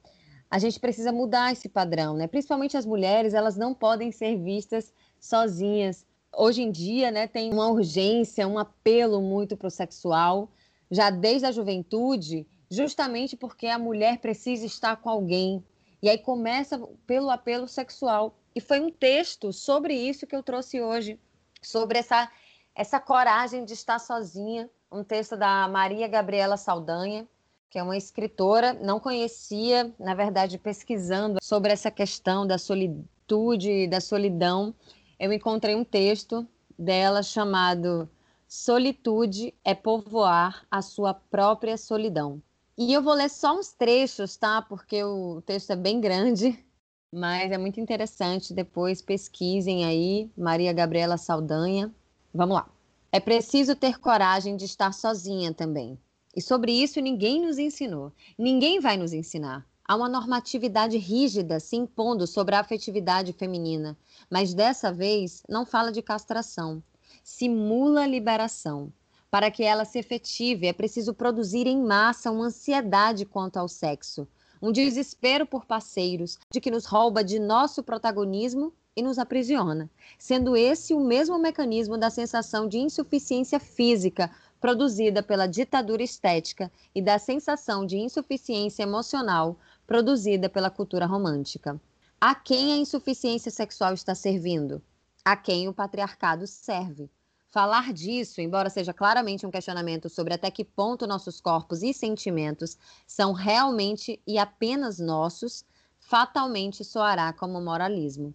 a 0.50 0.58
gente 0.58 0.78
precisa 0.78 1.12
mudar 1.12 1.52
esse 1.52 1.68
padrão, 1.68 2.14
né? 2.16 2.26
Principalmente 2.26 2.76
as 2.76 2.86
mulheres, 2.86 3.34
elas 3.34 3.56
não 3.56 3.74
podem 3.74 4.12
ser 4.12 4.36
vistas 4.36 4.92
sozinhas. 5.18 6.06
Hoje 6.34 6.62
em 6.62 6.70
dia, 6.70 7.10
né, 7.10 7.26
tem 7.26 7.52
uma 7.52 7.68
urgência, 7.68 8.46
um 8.46 8.58
apelo 8.58 9.20
muito 9.20 9.56
para 9.56 9.68
o 9.68 9.70
sexual, 9.70 10.50
já 10.90 11.10
desde 11.10 11.46
a 11.46 11.52
juventude, 11.52 12.46
justamente 12.70 13.36
porque 13.36 13.66
a 13.66 13.78
mulher 13.78 14.18
precisa 14.18 14.66
estar 14.66 14.96
com 14.96 15.08
alguém. 15.08 15.64
E 16.02 16.08
aí 16.08 16.18
começa 16.18 16.78
pelo 17.06 17.30
apelo 17.30 17.66
sexual. 17.66 18.36
E 18.54 18.60
foi 18.60 18.80
um 18.80 18.90
texto 18.90 19.52
sobre 19.52 19.94
isso 19.94 20.26
que 20.26 20.36
eu 20.36 20.42
trouxe 20.42 20.80
hoje, 20.80 21.18
sobre 21.62 21.98
essa, 21.98 22.30
essa 22.74 23.00
coragem 23.00 23.64
de 23.64 23.72
estar 23.72 23.98
sozinha. 23.98 24.70
Um 24.90 25.02
texto 25.02 25.36
da 25.36 25.68
Maria 25.68 26.08
Gabriela 26.08 26.56
Saldanha, 26.56 27.26
que 27.68 27.78
é 27.78 27.82
uma 27.82 27.96
escritora, 27.96 28.72
não 28.72 29.00
conhecia, 29.00 29.92
na 29.98 30.14
verdade, 30.14 30.58
pesquisando 30.58 31.38
sobre 31.42 31.72
essa 31.72 31.90
questão 31.90 32.46
da 32.46 32.58
solitude 32.58 33.88
da 33.88 34.00
solidão, 34.00 34.74
eu 35.18 35.32
encontrei 35.32 35.74
um 35.74 35.84
texto 35.84 36.46
dela 36.78 37.22
chamado 37.22 38.08
Solitude 38.48 39.52
é 39.64 39.74
povoar 39.74 40.64
a 40.70 40.80
sua 40.80 41.12
própria 41.12 41.76
solidão. 41.76 42.40
E 42.78 42.92
eu 42.92 43.02
vou 43.02 43.14
ler 43.14 43.28
só 43.28 43.58
uns 43.58 43.72
trechos, 43.72 44.36
tá? 44.36 44.62
Porque 44.62 45.02
o 45.02 45.42
texto 45.42 45.70
é 45.70 45.76
bem 45.76 46.00
grande, 46.00 46.56
mas 47.12 47.50
é 47.50 47.58
muito 47.58 47.80
interessante. 47.80 48.54
Depois 48.54 49.02
pesquisem 49.02 49.84
aí, 49.84 50.30
Maria 50.36 50.72
Gabriela 50.72 51.16
Saldanha. 51.16 51.92
Vamos 52.32 52.56
lá. 52.56 52.75
É 53.16 53.20
preciso 53.20 53.74
ter 53.74 53.98
coragem 53.98 54.58
de 54.58 54.66
estar 54.66 54.92
sozinha 54.92 55.54
também 55.54 55.98
e 56.36 56.42
sobre 56.42 56.70
isso 56.70 57.00
ninguém 57.00 57.40
nos 57.40 57.56
ensinou. 57.56 58.12
Ninguém 58.38 58.78
vai 58.78 58.98
nos 58.98 59.14
ensinar. 59.14 59.66
Há 59.88 59.96
uma 59.96 60.06
normatividade 60.06 60.98
rígida 60.98 61.58
se 61.58 61.76
impondo 61.76 62.26
sobre 62.26 62.54
a 62.54 62.60
afetividade 62.60 63.32
feminina, 63.32 63.96
mas 64.28 64.52
dessa 64.52 64.92
vez 64.92 65.42
não 65.48 65.64
fala 65.64 65.90
de 65.90 66.02
castração. 66.02 66.82
Simula 67.24 68.06
liberação. 68.06 68.92
Para 69.30 69.50
que 69.50 69.62
ela 69.62 69.86
se 69.86 69.98
efetive, 69.98 70.66
é 70.66 70.74
preciso 70.74 71.14
produzir 71.14 71.66
em 71.66 71.82
massa 71.82 72.30
uma 72.30 72.44
ansiedade 72.44 73.24
quanto 73.24 73.56
ao 73.56 73.66
sexo, 73.66 74.28
um 74.60 74.70
desespero 74.70 75.46
por 75.46 75.64
parceiros, 75.64 76.38
de 76.52 76.60
que 76.60 76.70
nos 76.70 76.84
rouba 76.84 77.24
de 77.24 77.38
nosso 77.38 77.82
protagonismo 77.82 78.74
e 78.96 79.02
nos 79.02 79.18
aprisiona, 79.18 79.90
sendo 80.18 80.56
esse 80.56 80.94
o 80.94 81.00
mesmo 81.00 81.38
mecanismo 81.38 81.98
da 81.98 82.08
sensação 82.08 82.66
de 82.66 82.78
insuficiência 82.78 83.60
física 83.60 84.30
produzida 84.58 85.22
pela 85.22 85.46
ditadura 85.46 86.02
estética 86.02 86.72
e 86.94 87.02
da 87.02 87.18
sensação 87.18 87.84
de 87.84 87.98
insuficiência 87.98 88.82
emocional 88.82 89.58
produzida 89.86 90.48
pela 90.48 90.70
cultura 90.70 91.04
romântica. 91.04 91.78
A 92.18 92.34
quem 92.34 92.72
a 92.72 92.76
insuficiência 92.76 93.50
sexual 93.50 93.92
está 93.92 94.14
servindo? 94.14 94.82
A 95.22 95.36
quem 95.36 95.68
o 95.68 95.74
patriarcado 95.74 96.46
serve? 96.46 97.10
Falar 97.48 97.92
disso, 97.92 98.40
embora 98.40 98.70
seja 98.70 98.92
claramente 98.92 99.46
um 99.46 99.50
questionamento 99.50 100.08
sobre 100.08 100.34
até 100.34 100.50
que 100.50 100.64
ponto 100.64 101.06
nossos 101.06 101.40
corpos 101.40 101.82
e 101.82 101.92
sentimentos 101.92 102.76
são 103.06 103.32
realmente 103.32 104.20
e 104.26 104.38
apenas 104.38 104.98
nossos, 104.98 105.64
fatalmente 105.98 106.82
soará 106.84 107.32
como 107.32 107.60
moralismo. 107.60 108.34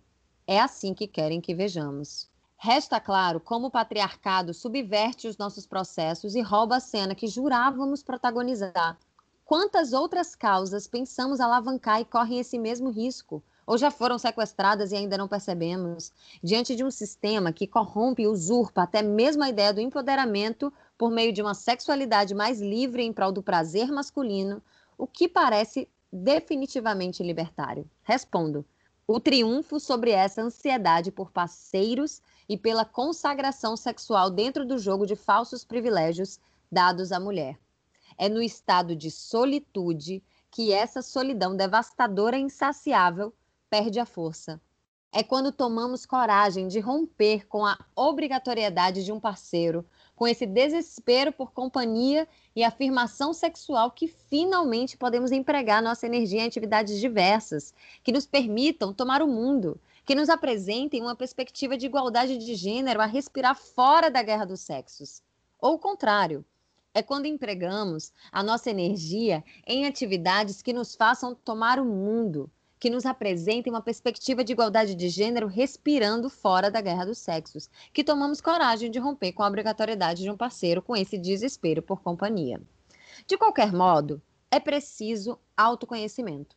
É 0.51 0.59
assim 0.59 0.93
que 0.93 1.07
querem 1.07 1.39
que 1.39 1.55
vejamos. 1.55 2.27
Resta 2.57 2.99
claro 2.99 3.39
como 3.39 3.67
o 3.67 3.71
patriarcado 3.71 4.53
subverte 4.53 5.25
os 5.25 5.37
nossos 5.37 5.65
processos 5.65 6.35
e 6.35 6.41
rouba 6.41 6.75
a 6.75 6.79
cena 6.81 7.15
que 7.15 7.25
jurávamos 7.25 8.03
protagonizar. 8.03 8.99
Quantas 9.45 9.93
outras 9.93 10.35
causas 10.35 10.87
pensamos 10.87 11.39
alavancar 11.39 12.01
e 12.01 12.05
correm 12.05 12.39
esse 12.39 12.59
mesmo 12.59 12.89
risco? 12.89 13.41
Ou 13.65 13.77
já 13.77 13.89
foram 13.89 14.19
sequestradas 14.19 14.91
e 14.91 14.97
ainda 14.97 15.17
não 15.17 15.25
percebemos? 15.25 16.11
Diante 16.43 16.75
de 16.75 16.83
um 16.83 16.91
sistema 16.91 17.53
que 17.53 17.65
corrompe 17.65 18.23
e 18.23 18.27
usurpa 18.27 18.83
até 18.83 19.01
mesmo 19.01 19.43
a 19.43 19.49
ideia 19.49 19.73
do 19.73 19.79
empoderamento 19.79 20.73
por 20.97 21.11
meio 21.11 21.31
de 21.31 21.41
uma 21.41 21.53
sexualidade 21.53 22.35
mais 22.35 22.59
livre 22.59 23.03
em 23.03 23.13
prol 23.13 23.31
do 23.31 23.41
prazer 23.41 23.89
masculino, 23.89 24.61
o 24.97 25.07
que 25.07 25.29
parece 25.29 25.87
definitivamente 26.11 27.23
libertário? 27.23 27.89
Respondo: 28.03 28.65
o 29.13 29.19
triunfo 29.19 29.77
sobre 29.77 30.11
essa 30.11 30.41
ansiedade 30.41 31.11
por 31.11 31.31
parceiros 31.31 32.21
e 32.47 32.57
pela 32.57 32.85
consagração 32.85 33.75
sexual 33.75 34.29
dentro 34.29 34.65
do 34.65 34.77
jogo 34.77 35.05
de 35.05 35.17
falsos 35.17 35.65
privilégios 35.65 36.39
dados 36.71 37.11
à 37.11 37.19
mulher. 37.19 37.59
É 38.17 38.29
no 38.29 38.41
estado 38.41 38.95
de 38.95 39.11
solitude 39.11 40.23
que 40.49 40.71
essa 40.71 41.01
solidão 41.01 41.57
devastadora 41.57 42.37
e 42.37 42.41
insaciável 42.41 43.33
perde 43.69 43.99
a 43.99 44.05
força. 44.05 44.61
É 45.13 45.21
quando 45.21 45.51
tomamos 45.51 46.05
coragem 46.05 46.69
de 46.69 46.79
romper 46.79 47.45
com 47.45 47.65
a 47.65 47.77
obrigatoriedade 47.93 49.03
de 49.03 49.11
um 49.11 49.19
parceiro, 49.19 49.85
com 50.15 50.25
esse 50.25 50.45
desespero 50.45 51.33
por 51.33 51.51
companhia 51.51 52.25
e 52.55 52.63
afirmação 52.63 53.33
sexual 53.33 53.91
que 53.91 54.07
finalmente 54.07 54.95
podemos 54.95 55.33
empregar 55.33 55.83
nossa 55.83 56.05
energia 56.05 56.41
em 56.41 56.47
atividades 56.47 56.97
diversas, 56.97 57.73
que 58.01 58.13
nos 58.13 58.25
permitam 58.25 58.93
tomar 58.93 59.21
o 59.21 59.27
mundo, 59.27 59.77
que 60.05 60.15
nos 60.15 60.29
apresentem 60.29 61.01
uma 61.01 61.15
perspectiva 61.15 61.75
de 61.75 61.87
igualdade 61.87 62.37
de 62.37 62.55
gênero 62.55 63.01
a 63.01 63.05
respirar 63.05 63.57
fora 63.57 64.09
da 64.09 64.23
guerra 64.23 64.45
dos 64.45 64.61
sexos. 64.61 65.21
Ou 65.59 65.73
o 65.73 65.79
contrário, 65.79 66.45
é 66.93 67.03
quando 67.03 67.25
empregamos 67.25 68.13
a 68.31 68.41
nossa 68.41 68.69
energia 68.69 69.43
em 69.67 69.85
atividades 69.85 70.61
que 70.61 70.71
nos 70.71 70.95
façam 70.95 71.35
tomar 71.35 71.79
o 71.79 71.85
mundo, 71.85 72.49
que 72.81 72.89
nos 72.89 73.05
apresentem 73.05 73.71
uma 73.71 73.83
perspectiva 73.83 74.43
de 74.43 74.53
igualdade 74.53 74.95
de 74.95 75.07
gênero 75.07 75.45
respirando 75.45 76.31
fora 76.31 76.71
da 76.71 76.81
guerra 76.81 77.05
dos 77.05 77.19
sexos, 77.19 77.69
que 77.93 78.03
tomamos 78.03 78.41
coragem 78.41 78.89
de 78.89 78.97
romper 78.97 79.33
com 79.33 79.43
a 79.43 79.47
obrigatoriedade 79.47 80.23
de 80.23 80.31
um 80.31 80.35
parceiro 80.35 80.81
com 80.81 80.95
esse 80.95 81.15
desespero 81.15 81.83
por 81.83 82.01
companhia. 82.01 82.59
De 83.27 83.37
qualquer 83.37 83.71
modo, 83.71 84.19
é 84.49 84.59
preciso 84.59 85.37
autoconhecimento. 85.55 86.55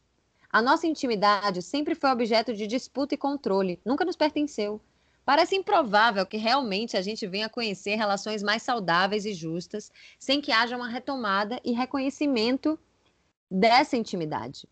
A 0.50 0.62
nossa 0.62 0.86
intimidade 0.86 1.60
sempre 1.60 1.94
foi 1.94 2.10
objeto 2.10 2.54
de 2.54 2.66
disputa 2.66 3.14
e 3.14 3.18
controle, 3.18 3.78
nunca 3.84 4.02
nos 4.02 4.16
pertenceu. 4.16 4.80
Parece 5.26 5.54
improvável 5.56 6.24
que 6.24 6.38
realmente 6.38 6.96
a 6.96 7.02
gente 7.02 7.26
venha 7.26 7.50
conhecer 7.50 7.96
relações 7.96 8.42
mais 8.42 8.62
saudáveis 8.62 9.26
e 9.26 9.34
justas, 9.34 9.92
sem 10.18 10.40
que 10.40 10.52
haja 10.52 10.74
uma 10.74 10.88
retomada 10.88 11.60
e 11.62 11.72
reconhecimento 11.72 12.78
dessa 13.50 13.94
intimidade 13.94 14.66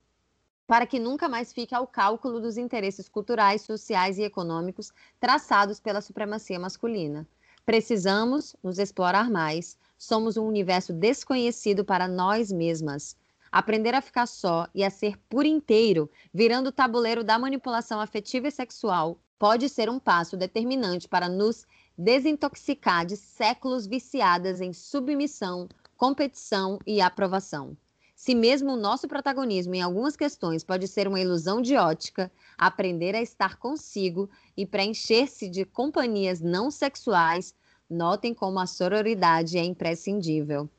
para 0.73 0.87
que 0.87 0.99
nunca 0.99 1.29
mais 1.29 1.53
fique 1.53 1.75
ao 1.75 1.87
cálculo 1.87 2.41
dos 2.41 2.57
interesses 2.57 3.07
culturais, 3.07 3.61
sociais 3.61 4.17
e 4.17 4.23
econômicos 4.23 4.91
traçados 5.21 5.79
pela 5.79 6.01
supremacia 6.01 6.59
masculina. 6.59 7.29
Precisamos 7.63 8.57
nos 8.63 8.79
explorar 8.79 9.31
mais. 9.31 9.77
Somos 9.99 10.39
um 10.39 10.47
universo 10.47 10.95
desconhecido 10.95 11.85
para 11.85 12.09
nós 12.09 12.51
mesmas. 12.51 13.15
Aprender 13.51 13.95
a 13.95 14.01
ficar 14.01 14.25
só 14.25 14.67
e 14.75 14.83
a 14.83 14.89
ser 14.89 15.19
por 15.29 15.45
inteiro, 15.45 16.11
virando 16.33 16.69
o 16.69 16.73
tabuleiro 16.73 17.23
da 17.23 17.39
manipulação 17.39 18.01
afetiva 18.01 18.49
e 18.49 18.51
sexual, 18.51 19.19
pode 19.39 19.69
ser 19.69 19.91
um 19.91 19.99
passo 19.99 20.39
determinante 20.39 21.07
para 21.07 21.29
nos 21.29 21.67
desintoxicar 21.99 23.05
de 23.05 23.19
séculos 23.19 23.87
viciadas 23.87 24.59
em 24.63 24.73
submissão, 24.73 25.69
competição 25.99 26.79
e 26.87 26.99
aprovação. 26.99 27.77
Se 28.23 28.37
mesmo 28.37 28.75
o 28.75 28.77
nosso 28.77 29.09
protagonismo 29.09 29.75
em 29.75 29.83
algumas 29.83 30.15
questões 30.15 30.63
pode 30.63 30.87
ser 30.87 31.09
uma 31.09 31.19
ilusão 31.19 31.61
de 31.61 31.75
ótica, 31.75 32.31
aprender 32.57 33.17
a 33.17 33.21
estar 33.21 33.57
consigo 33.57 34.31
e 34.57 34.65
preencher-se 34.65 35.49
de 35.49 35.65
companhias 35.65 36.41
não 36.41 36.71
sexuais, 36.71 37.53
notem 37.91 38.33
como 38.33 38.61
a 38.61 38.67
sororidade 38.69 39.59
é 39.59 39.65
imprescindível. 39.65 40.71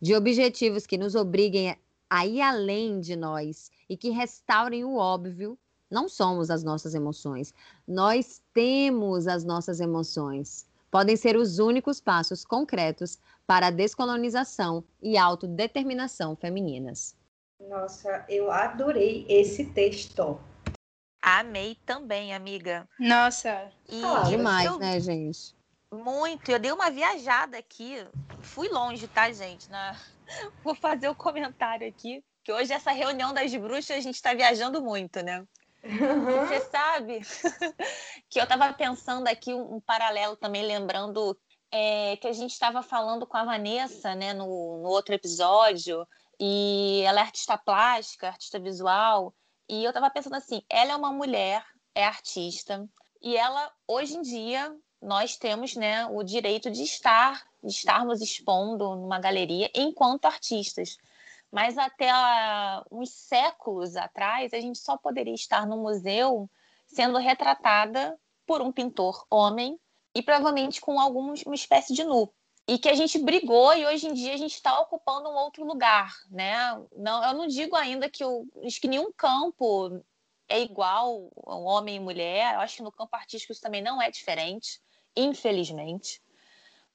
De 0.00 0.14
objetivos 0.14 0.86
que 0.86 0.96
nos 0.96 1.16
obriguem 1.16 1.76
a 2.08 2.24
ir 2.24 2.40
além 2.40 3.00
de 3.00 3.16
nós 3.16 3.68
e 3.90 3.96
que 3.96 4.10
restaurem 4.10 4.84
o 4.84 4.94
óbvio, 4.94 5.58
não 5.90 6.08
somos 6.08 6.50
as 6.50 6.62
nossas 6.62 6.94
emoções, 6.94 7.52
nós 7.84 8.40
temos 8.54 9.26
as 9.26 9.42
nossas 9.42 9.80
emoções. 9.80 10.68
Podem 10.92 11.16
ser 11.16 11.36
os 11.36 11.58
únicos 11.58 12.02
passos 12.02 12.44
concretos 12.44 13.18
para 13.46 13.68
a 13.68 13.70
descolonização 13.70 14.84
e 15.00 15.16
autodeterminação 15.16 16.36
femininas. 16.36 17.16
Nossa, 17.58 18.26
eu 18.28 18.50
adorei 18.50 19.24
esse 19.26 19.64
texto. 19.64 20.38
Amei 21.22 21.78
também, 21.86 22.34
amiga. 22.34 22.86
Nossa, 23.00 23.72
e 23.88 24.04
ah, 24.04 24.24
demais, 24.24 24.66
eu... 24.66 24.78
né, 24.78 25.00
gente? 25.00 25.56
Muito. 25.90 26.50
Eu 26.50 26.58
dei 26.58 26.72
uma 26.72 26.90
viajada 26.90 27.56
aqui. 27.56 28.06
Fui 28.42 28.68
longe, 28.68 29.08
tá, 29.08 29.32
gente? 29.32 29.70
Na... 29.70 29.96
Vou 30.62 30.74
fazer 30.74 31.08
o 31.08 31.12
um 31.12 31.14
comentário 31.14 31.88
aqui. 31.88 32.22
Que 32.44 32.52
hoje, 32.52 32.70
essa 32.70 32.92
reunião 32.92 33.32
das 33.32 33.54
bruxas, 33.54 33.96
a 33.96 34.00
gente 34.00 34.16
está 34.16 34.34
viajando 34.34 34.82
muito, 34.82 35.22
né? 35.22 35.46
Uhum. 35.84 36.46
Você 36.46 36.60
sabe 36.70 37.20
que 38.30 38.38
eu 38.38 38.44
estava 38.44 38.72
pensando 38.72 39.26
aqui 39.26 39.52
um, 39.52 39.76
um, 39.76 39.80
paralelo 39.80 40.36
também, 40.36 40.64
lembrando 40.64 41.36
é, 41.70 42.16
que 42.16 42.28
a 42.28 42.32
gente 42.32 42.52
estava 42.52 42.82
falando 42.82 43.26
com 43.26 43.36
a 43.36 43.44
Vanessa, 43.44 44.14
né, 44.14 44.32
no, 44.32 44.46
no 44.46 44.88
outro 44.88 45.14
episódio, 45.14 46.06
e 46.38 47.02
ela 47.04 47.20
é 47.20 47.22
artista 47.22 47.58
plástica, 47.58 48.28
artista 48.28 48.60
visual, 48.60 49.34
e 49.68 49.82
eu 49.82 49.90
estava 49.90 50.10
pensando 50.10 50.36
assim, 50.36 50.62
ela 50.68 50.92
é 50.92 50.96
uma 50.96 51.12
mulher, 51.12 51.64
é 51.94 52.04
artista, 52.04 52.88
e 53.20 53.36
ela, 53.36 53.70
hoje 53.86 54.16
em 54.16 54.22
dia, 54.22 54.74
nós 55.00 55.36
temos 55.36 55.74
né, 55.74 56.06
o 56.06 56.22
direito 56.22 56.70
de 56.70 56.82
estar, 56.82 57.42
de 57.62 57.70
estarmos 57.70 58.20
expondo 58.20 58.94
numa 58.94 59.18
galeria 59.18 59.70
enquanto 59.74 60.26
artistas. 60.26 60.96
Mas 61.52 61.76
até 61.76 62.10
uns 62.90 63.10
séculos 63.10 63.94
atrás, 63.94 64.54
a 64.54 64.60
gente 64.60 64.78
só 64.78 64.96
poderia 64.96 65.34
estar 65.34 65.66
no 65.66 65.76
museu 65.76 66.48
sendo 66.88 67.18
retratada 67.18 68.18
por 68.46 68.62
um 68.62 68.72
pintor 68.72 69.26
homem 69.30 69.78
e 70.14 70.22
provavelmente 70.22 70.80
com 70.80 70.98
alguma 70.98 71.34
espécie 71.54 71.92
de 71.92 72.04
nu. 72.04 72.32
E 72.66 72.78
que 72.78 72.88
a 72.88 72.94
gente 72.94 73.18
brigou 73.18 73.74
e 73.74 73.84
hoje 73.84 74.06
em 74.06 74.14
dia 74.14 74.32
a 74.32 74.36
gente 74.36 74.54
está 74.54 74.80
ocupando 74.80 75.28
um 75.28 75.34
outro 75.34 75.64
lugar, 75.64 76.14
né? 76.30 76.80
Não, 76.96 77.22
eu 77.22 77.34
não 77.34 77.46
digo 77.46 77.76
ainda 77.76 78.08
que 78.08 78.24
eu, 78.24 78.46
acho 78.64 78.80
que 78.80 78.88
nenhum 78.88 79.12
campo 79.12 80.02
é 80.48 80.60
igual 80.60 81.30
homem 81.36 81.96
e 81.96 82.00
mulher. 82.00 82.54
Eu 82.54 82.60
acho 82.60 82.76
que 82.76 82.82
no 82.82 82.92
campo 82.92 83.14
artístico 83.14 83.52
isso 83.52 83.60
também 83.60 83.82
não 83.82 84.00
é 84.00 84.10
diferente, 84.10 84.80
infelizmente. 85.14 86.22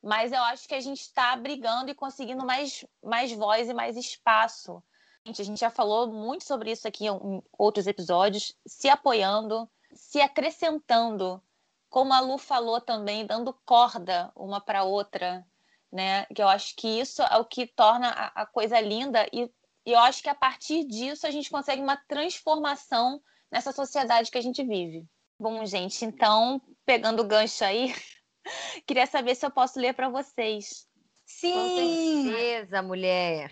Mas 0.02 0.32
eu 0.32 0.42
acho 0.44 0.68
que 0.68 0.76
a 0.76 0.80
gente 0.80 1.02
está 1.02 1.36
brigando 1.36 1.92
e 1.92 1.96
conseguindo 1.96 2.46
mais, 2.46 2.86
mais 3.04 3.32
voz 3.32 3.68
e 3.68 3.74
mais 3.74 3.98
espaço. 3.98 4.82
Gente, 5.26 5.42
a 5.42 5.46
gente 5.46 5.60
já 5.60 5.70
falou 5.70 6.08
muito 6.08 6.46
sobre 6.46 6.72
isso 6.72 6.88
aqui 6.88 7.08
em 7.08 7.44
outros 7.58 7.88
episódios, 7.88 8.56
se 8.66 8.88
apoiando, 8.88 9.70
se 9.94 10.22
acrescentando 10.22 11.42
como 11.90 12.14
a 12.14 12.20
Lu 12.20 12.38
falou 12.38 12.82
também, 12.82 13.26
dando 13.26 13.54
corda 13.66 14.32
uma 14.36 14.60
para 14.60 14.84
outra, 14.84 15.46
né? 15.92 16.26
Que 16.26 16.42
eu 16.42 16.48
acho 16.48 16.76
que 16.76 16.88
isso 16.88 17.22
é 17.22 17.38
o 17.38 17.46
que 17.46 17.66
torna 17.66 18.10
a, 18.10 18.44
a 18.44 18.46
coisa 18.46 18.80
linda 18.80 19.26
e, 19.32 19.50
e, 19.86 19.92
eu 19.92 20.00
acho 20.00 20.22
que 20.22 20.30
a 20.30 20.36
partir 20.36 20.84
disso 20.86 21.26
a 21.26 21.32
gente 21.32 21.50
consegue 21.50 21.82
uma 21.82 21.98
transformação 22.08 23.22
nessa 23.52 23.72
sociedade 23.72 24.30
que 24.30 24.38
a 24.38 24.42
gente 24.42 24.64
vive. 24.64 25.08
Bom, 25.40 25.66
gente, 25.66 26.04
então, 26.04 26.62
pegando 26.86 27.22
o 27.22 27.28
gancho 27.28 27.64
aí, 27.64 27.94
queria 28.86 29.06
saber 29.06 29.36
se 29.36 29.46
eu 29.46 29.52
posso 29.52 29.80
ler 29.80 29.94
para 29.94 30.10
vocês. 30.10 30.88
Sim! 31.26 31.54
Com 31.54 32.32
certeza, 32.32 32.82
mulher! 32.82 33.52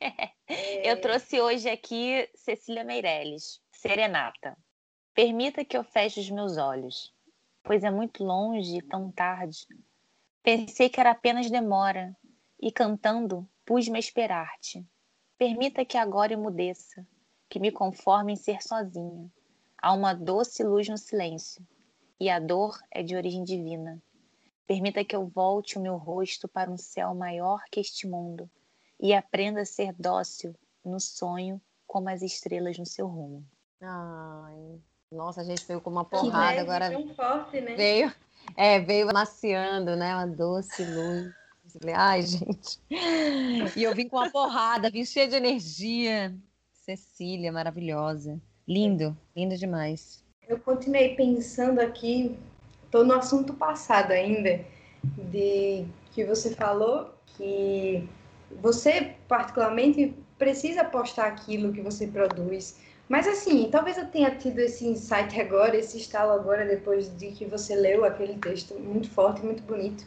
É... 0.00 0.30
Eu 0.84 1.00
trouxe 1.00 1.40
hoje 1.40 1.68
aqui 1.68 2.28
Cecília 2.34 2.84
Meirelles, 2.84 3.60
Serenata. 3.72 4.56
Permita 5.14 5.64
que 5.64 5.76
eu 5.76 5.84
feche 5.84 6.20
os 6.20 6.30
meus 6.30 6.56
olhos, 6.56 7.12
pois 7.62 7.84
é 7.84 7.90
muito 7.90 8.24
longe 8.24 8.78
e 8.78 8.82
tão 8.82 9.10
tarde. 9.10 9.66
Pensei 10.42 10.88
que 10.88 11.00
era 11.00 11.10
apenas 11.10 11.50
demora, 11.50 12.16
e 12.60 12.70
cantando 12.70 13.48
pus-me 13.64 13.96
a 13.96 14.00
esperar-te. 14.00 14.86
Permita 15.38 15.84
que 15.84 15.96
agora 15.96 16.32
emudeça, 16.32 17.06
que 17.48 17.58
me 17.58 17.70
conforme 17.70 18.32
em 18.32 18.36
ser 18.36 18.62
sozinha. 18.62 19.30
Há 19.78 19.92
uma 19.92 20.14
doce 20.14 20.62
luz 20.62 20.88
no 20.88 20.96
silêncio, 20.96 21.66
e 22.18 22.30
a 22.30 22.38
dor 22.38 22.78
é 22.90 23.02
de 23.02 23.16
origem 23.16 23.42
divina. 23.44 24.02
Permita 24.72 25.04
que 25.04 25.14
eu 25.14 25.26
volte 25.26 25.76
o 25.76 25.82
meu 25.82 25.98
rosto 25.98 26.48
para 26.48 26.70
um 26.70 26.78
céu 26.78 27.14
maior 27.14 27.62
que 27.70 27.78
este 27.78 28.06
mundo 28.06 28.48
e 28.98 29.12
aprenda 29.12 29.60
a 29.60 29.66
ser 29.66 29.94
dócil 29.98 30.54
no 30.82 30.98
sonho 30.98 31.60
como 31.86 32.08
as 32.08 32.22
estrelas 32.22 32.78
no 32.78 32.86
seu 32.86 33.06
rumo. 33.06 33.44
Ai, 33.82 34.80
nossa, 35.10 35.42
a 35.42 35.44
gente 35.44 35.62
veio 35.66 35.78
com 35.78 35.90
uma 35.90 36.06
porrada 36.06 36.58
agora. 36.58 36.90
Tão 36.90 37.14
forte, 37.14 37.60
né? 37.60 37.74
Veio, 37.76 38.10
é, 38.56 38.80
veio 38.80 39.12
maciando, 39.12 39.94
né? 39.94 40.14
Uma 40.14 40.26
doce 40.26 40.82
luz. 40.86 41.34
Ai, 41.94 42.22
gente. 42.22 42.80
E 43.76 43.82
eu 43.82 43.94
vim 43.94 44.08
com 44.08 44.16
uma 44.16 44.30
porrada, 44.30 44.90
vim 44.90 45.04
cheia 45.04 45.28
de 45.28 45.36
energia. 45.36 46.34
Cecília, 46.72 47.52
maravilhosa. 47.52 48.40
Lindo, 48.66 49.14
lindo 49.36 49.54
demais. 49.54 50.24
Eu 50.48 50.58
continuei 50.58 51.14
pensando 51.14 51.78
aqui, 51.78 52.38
tô 52.92 53.02
no 53.02 53.14
assunto 53.14 53.54
passado 53.54 54.12
ainda, 54.12 54.64
de 55.32 55.84
que 56.12 56.24
você 56.24 56.54
falou 56.54 57.12
que 57.26 58.08
você, 58.60 59.14
particularmente, 59.26 60.14
precisa 60.38 60.84
postar 60.84 61.26
aquilo 61.26 61.72
que 61.72 61.80
você 61.80 62.06
produz. 62.06 62.78
Mas 63.08 63.26
assim, 63.26 63.68
talvez 63.70 63.96
eu 63.96 64.06
tenha 64.06 64.30
tido 64.30 64.58
esse 64.60 64.86
insight 64.86 65.40
agora, 65.40 65.76
esse 65.76 65.96
estalo 65.96 66.32
agora, 66.32 66.66
depois 66.66 67.14
de 67.16 67.32
que 67.32 67.46
você 67.46 67.74
leu 67.74 68.04
aquele 68.04 68.36
texto 68.38 68.78
muito 68.78 69.10
forte, 69.10 69.44
muito 69.44 69.62
bonito, 69.62 70.04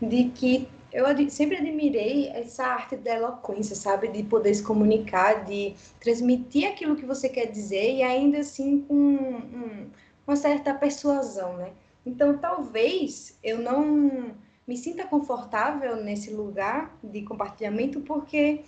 de 0.00 0.24
que 0.30 0.68
eu 0.92 1.06
sempre 1.30 1.56
admirei 1.56 2.28
essa 2.28 2.64
arte 2.64 2.96
da 2.96 3.14
eloquência, 3.14 3.74
sabe? 3.74 4.08
De 4.08 4.24
poder 4.24 4.54
se 4.54 4.62
comunicar, 4.62 5.44
de 5.44 5.74
transmitir 5.98 6.68
aquilo 6.68 6.96
que 6.96 7.06
você 7.06 7.28
quer 7.28 7.46
dizer 7.46 7.94
e 7.94 8.02
ainda 8.02 8.40
assim 8.40 8.82
com 8.82 8.94
um, 8.94 9.90
uma 10.26 10.36
certa 10.36 10.74
persuasão, 10.74 11.56
né? 11.56 11.72
Então, 12.04 12.38
talvez 12.38 13.38
eu 13.42 13.58
não 13.58 14.34
me 14.66 14.76
sinta 14.76 15.04
confortável 15.04 15.96
nesse 15.96 16.30
lugar 16.30 16.96
de 17.02 17.22
compartilhamento 17.22 18.00
porque 18.00 18.64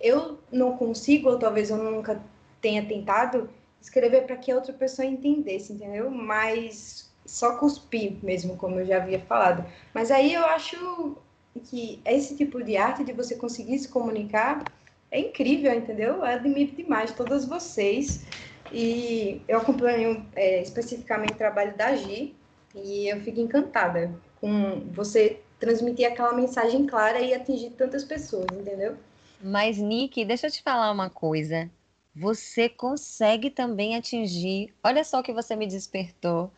eu 0.00 0.38
não 0.50 0.76
consigo, 0.76 1.30
ou 1.30 1.38
talvez 1.38 1.70
eu 1.70 1.76
nunca 1.76 2.20
tenha 2.60 2.84
tentado 2.84 3.48
escrever 3.80 4.26
para 4.26 4.36
que 4.36 4.50
a 4.50 4.54
outra 4.54 4.72
pessoa 4.72 5.06
entendesse, 5.06 5.72
entendeu? 5.72 6.10
Mas 6.10 7.12
só 7.26 7.56
cuspir 7.56 8.16
mesmo, 8.22 8.56
como 8.56 8.80
eu 8.80 8.86
já 8.86 8.96
havia 8.96 9.20
falado. 9.20 9.64
Mas 9.92 10.10
aí 10.10 10.34
eu 10.34 10.44
acho 10.46 11.16
que 11.64 12.00
esse 12.04 12.36
tipo 12.36 12.62
de 12.62 12.76
arte 12.76 13.04
de 13.04 13.12
você 13.12 13.36
conseguir 13.36 13.78
se 13.78 13.88
comunicar 13.88 14.64
é 15.10 15.20
incrível, 15.20 15.72
entendeu? 15.74 16.14
Eu 16.14 16.24
admiro 16.24 16.74
demais 16.74 17.12
todas 17.12 17.44
vocês. 17.44 18.24
E 18.72 19.42
eu 19.46 19.58
acompanho 19.58 20.26
é, 20.34 20.62
especificamente 20.62 21.34
o 21.34 21.36
trabalho 21.36 21.76
da 21.76 21.94
Gi 21.94 22.34
e 22.74 23.08
eu 23.08 23.20
fico 23.20 23.40
encantada 23.40 24.12
com 24.40 24.80
você 24.92 25.40
transmitir 25.60 26.06
aquela 26.06 26.32
mensagem 26.32 26.86
clara 26.86 27.20
e 27.20 27.32
atingir 27.32 27.70
tantas 27.70 28.04
pessoas, 28.04 28.46
entendeu? 28.52 28.96
Mas, 29.40 29.78
Nick, 29.78 30.24
deixa 30.24 30.46
eu 30.46 30.50
te 30.50 30.62
falar 30.62 30.90
uma 30.90 31.10
coisa. 31.10 31.70
Você 32.14 32.68
consegue 32.68 33.50
também 33.50 33.96
atingir. 33.96 34.74
Olha 34.82 35.04
só 35.04 35.22
que 35.22 35.32
você 35.32 35.56
me 35.56 35.66
despertou. 35.66 36.50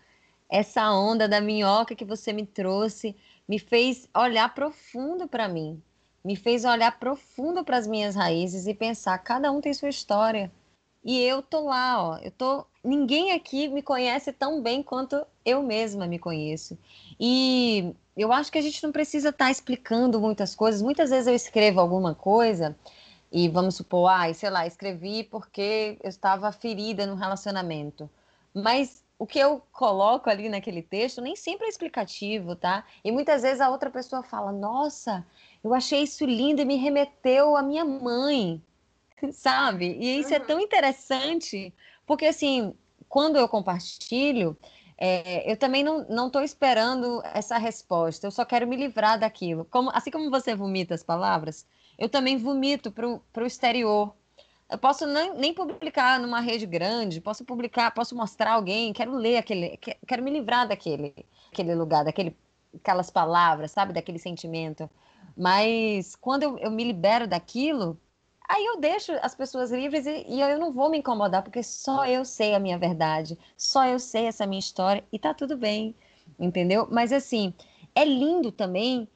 Essa 0.50 0.90
onda 0.92 1.28
da 1.28 1.40
minhoca 1.40 1.94
que 1.94 2.04
você 2.04 2.32
me 2.32 2.46
trouxe 2.46 3.16
me 3.48 3.58
fez 3.58 4.08
olhar 4.16 4.54
profundo 4.54 5.28
para 5.28 5.48
mim, 5.48 5.82
me 6.24 6.36
fez 6.36 6.64
olhar 6.64 6.98
profundo 6.98 7.62
para 7.64 7.76
as 7.76 7.86
minhas 7.86 8.14
raízes 8.14 8.66
e 8.66 8.74
pensar, 8.74 9.18
cada 9.18 9.52
um 9.52 9.60
tem 9.60 9.74
sua 9.74 9.88
história. 9.88 10.50
E 11.04 11.20
eu 11.20 11.42
tô 11.42 11.64
lá, 11.64 12.02
ó, 12.02 12.18
eu 12.18 12.30
tô, 12.30 12.64
ninguém 12.82 13.32
aqui 13.32 13.68
me 13.68 13.82
conhece 13.82 14.32
tão 14.32 14.62
bem 14.62 14.82
quanto 14.82 15.24
eu 15.44 15.62
mesma 15.62 16.06
me 16.06 16.18
conheço. 16.18 16.78
E 17.20 17.94
eu 18.16 18.32
acho 18.32 18.50
que 18.50 18.58
a 18.58 18.62
gente 18.62 18.82
não 18.82 18.90
precisa 18.90 19.28
estar 19.28 19.46
tá 19.46 19.50
explicando 19.50 20.18
muitas 20.18 20.54
coisas. 20.54 20.80
Muitas 20.80 21.10
vezes 21.10 21.26
eu 21.26 21.34
escrevo 21.34 21.80
alguma 21.80 22.14
coisa 22.14 22.74
e 23.30 23.48
vamos 23.48 23.74
supor, 23.74 24.08
ah, 24.08 24.32
sei 24.32 24.48
lá, 24.48 24.66
escrevi 24.66 25.24
porque 25.24 25.98
eu 26.02 26.08
estava 26.08 26.50
ferida 26.52 27.06
no 27.06 27.16
relacionamento. 27.16 28.08
Mas 28.54 29.04
o 29.18 29.26
que 29.26 29.38
eu 29.38 29.62
coloco 29.72 30.30
ali 30.30 30.48
naquele 30.48 30.82
texto 30.82 31.20
nem 31.20 31.36
sempre 31.36 31.66
é 31.66 31.68
explicativo, 31.68 32.56
tá? 32.56 32.84
E 33.04 33.12
muitas 33.12 33.42
vezes 33.42 33.60
a 33.60 33.68
outra 33.68 33.90
pessoa 33.90 34.22
fala: 34.22 34.52
Nossa, 34.52 35.26
eu 35.62 35.74
achei 35.74 36.02
isso 36.02 36.24
lindo 36.24 36.62
e 36.62 36.64
me 36.64 36.76
remeteu 36.76 37.56
à 37.56 37.62
minha 37.62 37.84
mãe, 37.84 38.62
sabe? 39.32 39.96
E 40.00 40.18
isso 40.18 40.34
é 40.34 40.40
tão 40.40 40.60
interessante, 40.60 41.72
porque 42.06 42.26
assim, 42.26 42.74
quando 43.08 43.36
eu 43.36 43.48
compartilho, 43.48 44.56
é, 44.96 45.50
eu 45.50 45.56
também 45.56 45.82
não 45.82 46.26
estou 46.26 46.42
esperando 46.42 47.20
essa 47.24 47.58
resposta, 47.58 48.26
eu 48.26 48.30
só 48.30 48.44
quero 48.44 48.66
me 48.66 48.76
livrar 48.76 49.18
daquilo. 49.18 49.64
Como, 49.66 49.90
assim 49.92 50.10
como 50.10 50.30
você 50.30 50.54
vomita 50.54 50.94
as 50.94 51.02
palavras, 51.02 51.66
eu 51.98 52.08
também 52.08 52.36
vomito 52.36 52.90
para 52.90 53.06
o 53.06 53.46
exterior. 53.46 54.14
Eu 54.70 54.78
posso 54.78 55.06
nem, 55.06 55.34
nem, 55.34 55.54
publicar 55.54 56.18
numa 56.18 56.40
rede 56.40 56.66
grande, 56.66 57.20
posso 57.20 57.44
publicar, 57.44 57.90
posso 57.92 58.16
mostrar 58.16 58.52
alguém, 58.52 58.92
quero 58.92 59.12
ler 59.12 59.36
aquele, 59.36 59.78
quero 60.06 60.22
me 60.22 60.30
livrar 60.30 60.66
daquele, 60.66 61.14
aquele 61.52 61.74
lugar, 61.74 62.04
daquele, 62.04 62.36
aquelas 62.74 63.10
palavras, 63.10 63.70
sabe, 63.72 63.92
daquele 63.92 64.18
sentimento. 64.18 64.88
Mas 65.36 66.16
quando 66.16 66.44
eu, 66.44 66.58
eu 66.58 66.70
me 66.70 66.82
libero 66.84 67.26
daquilo, 67.26 68.00
aí 68.48 68.64
eu 68.64 68.80
deixo 68.80 69.12
as 69.22 69.34
pessoas 69.34 69.70
livres 69.70 70.06
e, 70.06 70.24
e, 70.28 70.40
eu 70.40 70.58
não 70.58 70.72
vou 70.72 70.90
me 70.90 70.98
incomodar, 70.98 71.42
porque 71.42 71.62
só 71.62 72.06
eu 72.06 72.24
sei 72.24 72.54
a 72.54 72.58
minha 72.58 72.78
verdade, 72.78 73.38
só 73.56 73.86
eu 73.86 73.98
sei 73.98 74.26
essa 74.26 74.46
minha 74.46 74.60
história 74.60 75.04
e 75.12 75.18
tá 75.18 75.34
tudo 75.34 75.56
bem, 75.56 75.94
entendeu? 76.38 76.86
Mas 76.90 77.12
assim, 77.12 77.54
é 77.94 78.04
lindo 78.04 78.50
também 78.50 79.08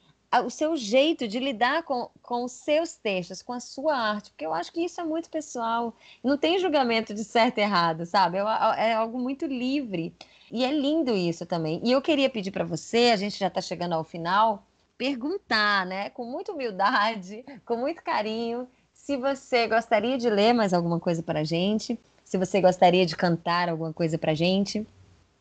o 0.45 0.49
seu 0.49 0.77
jeito 0.77 1.27
de 1.27 1.39
lidar 1.39 1.83
com, 1.83 2.09
com 2.21 2.43
os 2.43 2.51
seus 2.51 2.93
textos, 2.93 3.41
com 3.41 3.53
a 3.53 3.59
sua 3.59 3.95
arte, 3.97 4.29
porque 4.29 4.45
eu 4.45 4.53
acho 4.53 4.71
que 4.71 4.81
isso 4.81 5.01
é 5.01 5.03
muito 5.03 5.29
pessoal. 5.29 5.95
Não 6.23 6.37
tem 6.37 6.59
julgamento 6.59 7.13
de 7.15 7.23
certo 7.23 7.57
e 7.57 7.61
errado, 7.61 8.05
sabe? 8.05 8.37
É, 8.37 8.89
é 8.89 8.93
algo 8.93 9.17
muito 9.17 9.47
livre. 9.47 10.13
E 10.51 10.63
é 10.63 10.71
lindo 10.71 11.15
isso 11.15 11.45
também. 11.45 11.81
E 11.83 11.91
eu 11.91 12.01
queria 12.01 12.29
pedir 12.29 12.51
para 12.51 12.63
você, 12.63 13.09
a 13.11 13.17
gente 13.17 13.39
já 13.39 13.47
está 13.47 13.61
chegando 13.61 13.93
ao 13.93 14.03
final, 14.03 14.63
perguntar, 14.97 15.85
né, 15.85 16.09
com 16.11 16.25
muita 16.25 16.51
humildade, 16.51 17.43
com 17.65 17.77
muito 17.77 18.03
carinho, 18.03 18.67
se 19.09 19.17
você 19.17 19.65
gostaria 19.65 20.19
de 20.19 20.29
ler 20.29 20.53
mais 20.53 20.71
alguma 20.71 20.99
coisa 20.99 21.23
para 21.23 21.39
a 21.39 21.43
gente, 21.43 21.97
se 22.23 22.37
você 22.37 22.61
gostaria 22.61 23.07
de 23.07 23.15
cantar 23.15 23.67
alguma 23.67 23.91
coisa 23.91 24.19
para 24.19 24.33
a 24.33 24.35
gente 24.35 24.85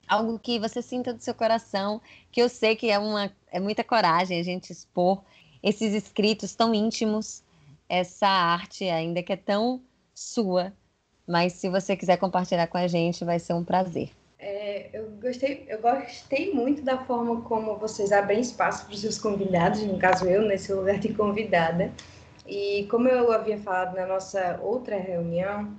algo 0.09 0.39
que 0.39 0.59
você 0.59 0.81
sinta 0.81 1.13
do 1.13 1.23
seu 1.23 1.35
coração, 1.35 2.01
que 2.33 2.41
eu 2.41 2.49
sei 2.49 2.75
que 2.75 2.91
é 2.91 2.99
uma 2.99 3.31
é 3.53 3.61
muita 3.61 3.85
coragem 3.85 4.41
a 4.41 4.43
gente 4.43 4.73
expor 4.73 5.23
esses 5.63 5.93
escritos 5.93 6.55
tão 6.55 6.75
íntimos, 6.75 7.43
essa 7.91 8.27
arte 8.27 8.89
ainda 8.89 9.23
que 9.23 9.35
é 9.35 9.37
tão 9.37 9.83
sua, 10.15 10.73
mas 11.27 11.53
se 11.53 11.69
você 11.69 11.95
quiser 11.95 12.17
compartilhar 12.17 12.69
com 12.69 12.79
a 12.79 12.87
gente, 12.87 13.23
vai 13.23 13.39
ser 13.39 13.53
um 13.53 13.63
prazer. 13.63 14.09
É, 14.39 14.89
eu 14.95 15.11
gostei, 15.21 15.67
eu 15.69 15.83
gostei 15.83 16.55
muito 16.55 16.81
da 16.81 16.97
forma 17.05 17.43
como 17.43 17.77
vocês 17.77 18.13
abrem 18.13 18.41
espaço 18.41 18.87
para 18.87 18.95
os 18.95 19.01
seus 19.03 19.19
convidados, 19.19 19.83
no 19.83 19.99
caso 19.99 20.25
eu 20.25 20.41
nesse 20.41 20.73
lugar 20.73 20.99
de 20.99 21.13
convidada. 21.13 21.93
E 22.49 22.87
como 22.91 23.07
eu 23.09 23.31
havia 23.31 23.59
falado 23.59 23.95
na 23.95 24.07
nossa 24.07 24.59
outra 24.63 24.97
reunião, 24.97 25.71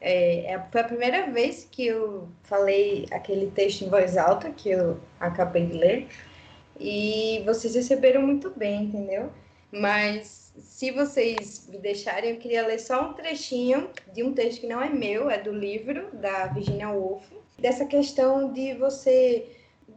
é, 0.00 0.52
é, 0.52 0.66
foi 0.72 0.80
a 0.80 0.84
primeira 0.84 1.30
vez 1.30 1.68
que 1.70 1.86
eu 1.86 2.26
falei 2.42 3.06
aquele 3.10 3.50
texto 3.50 3.82
em 3.82 3.90
voz 3.90 4.16
alta 4.16 4.50
que 4.50 4.70
eu 4.70 4.98
acabei 5.20 5.66
de 5.66 5.76
ler 5.76 6.08
e 6.80 7.42
vocês 7.44 7.74
receberam 7.74 8.22
muito 8.22 8.50
bem, 8.50 8.84
entendeu? 8.84 9.30
Mas 9.70 10.52
se 10.58 10.90
vocês 10.90 11.68
me 11.68 11.78
deixarem, 11.78 12.30
eu 12.30 12.38
queria 12.38 12.66
ler 12.66 12.78
só 12.78 13.10
um 13.10 13.12
trechinho 13.12 13.90
de 14.12 14.22
um 14.22 14.32
texto 14.32 14.62
que 14.62 14.66
não 14.66 14.82
é 14.82 14.88
meu, 14.88 15.30
é 15.30 15.38
do 15.38 15.52
livro 15.52 16.08
da 16.14 16.46
Virginia 16.46 16.90
Woolf, 16.90 17.24
dessa 17.58 17.84
questão 17.84 18.52
de 18.52 18.74
você 18.74 19.46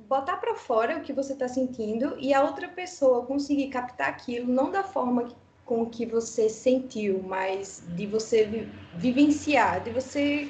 botar 0.07 0.37
para 0.37 0.55
fora 0.55 0.97
o 0.97 1.01
que 1.01 1.13
você 1.13 1.33
está 1.33 1.47
sentindo 1.47 2.15
e 2.19 2.33
a 2.33 2.43
outra 2.43 2.67
pessoa 2.67 3.25
conseguir 3.25 3.69
captar 3.69 4.09
aquilo 4.09 4.51
não 4.51 4.71
da 4.71 4.83
forma 4.83 5.25
que 5.25 5.35
com 5.67 5.81
o 5.81 5.89
que 5.89 6.05
você 6.05 6.49
sentiu, 6.49 7.21
mas 7.21 7.83
de 7.89 8.07
você 8.07 8.67
vivenciar, 8.95 9.83
de 9.83 9.91
você 9.91 10.49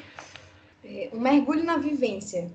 é, 0.85 1.09
um 1.11 1.19
mergulho 1.19 1.63
na 1.63 1.75
vivência, 1.77 2.49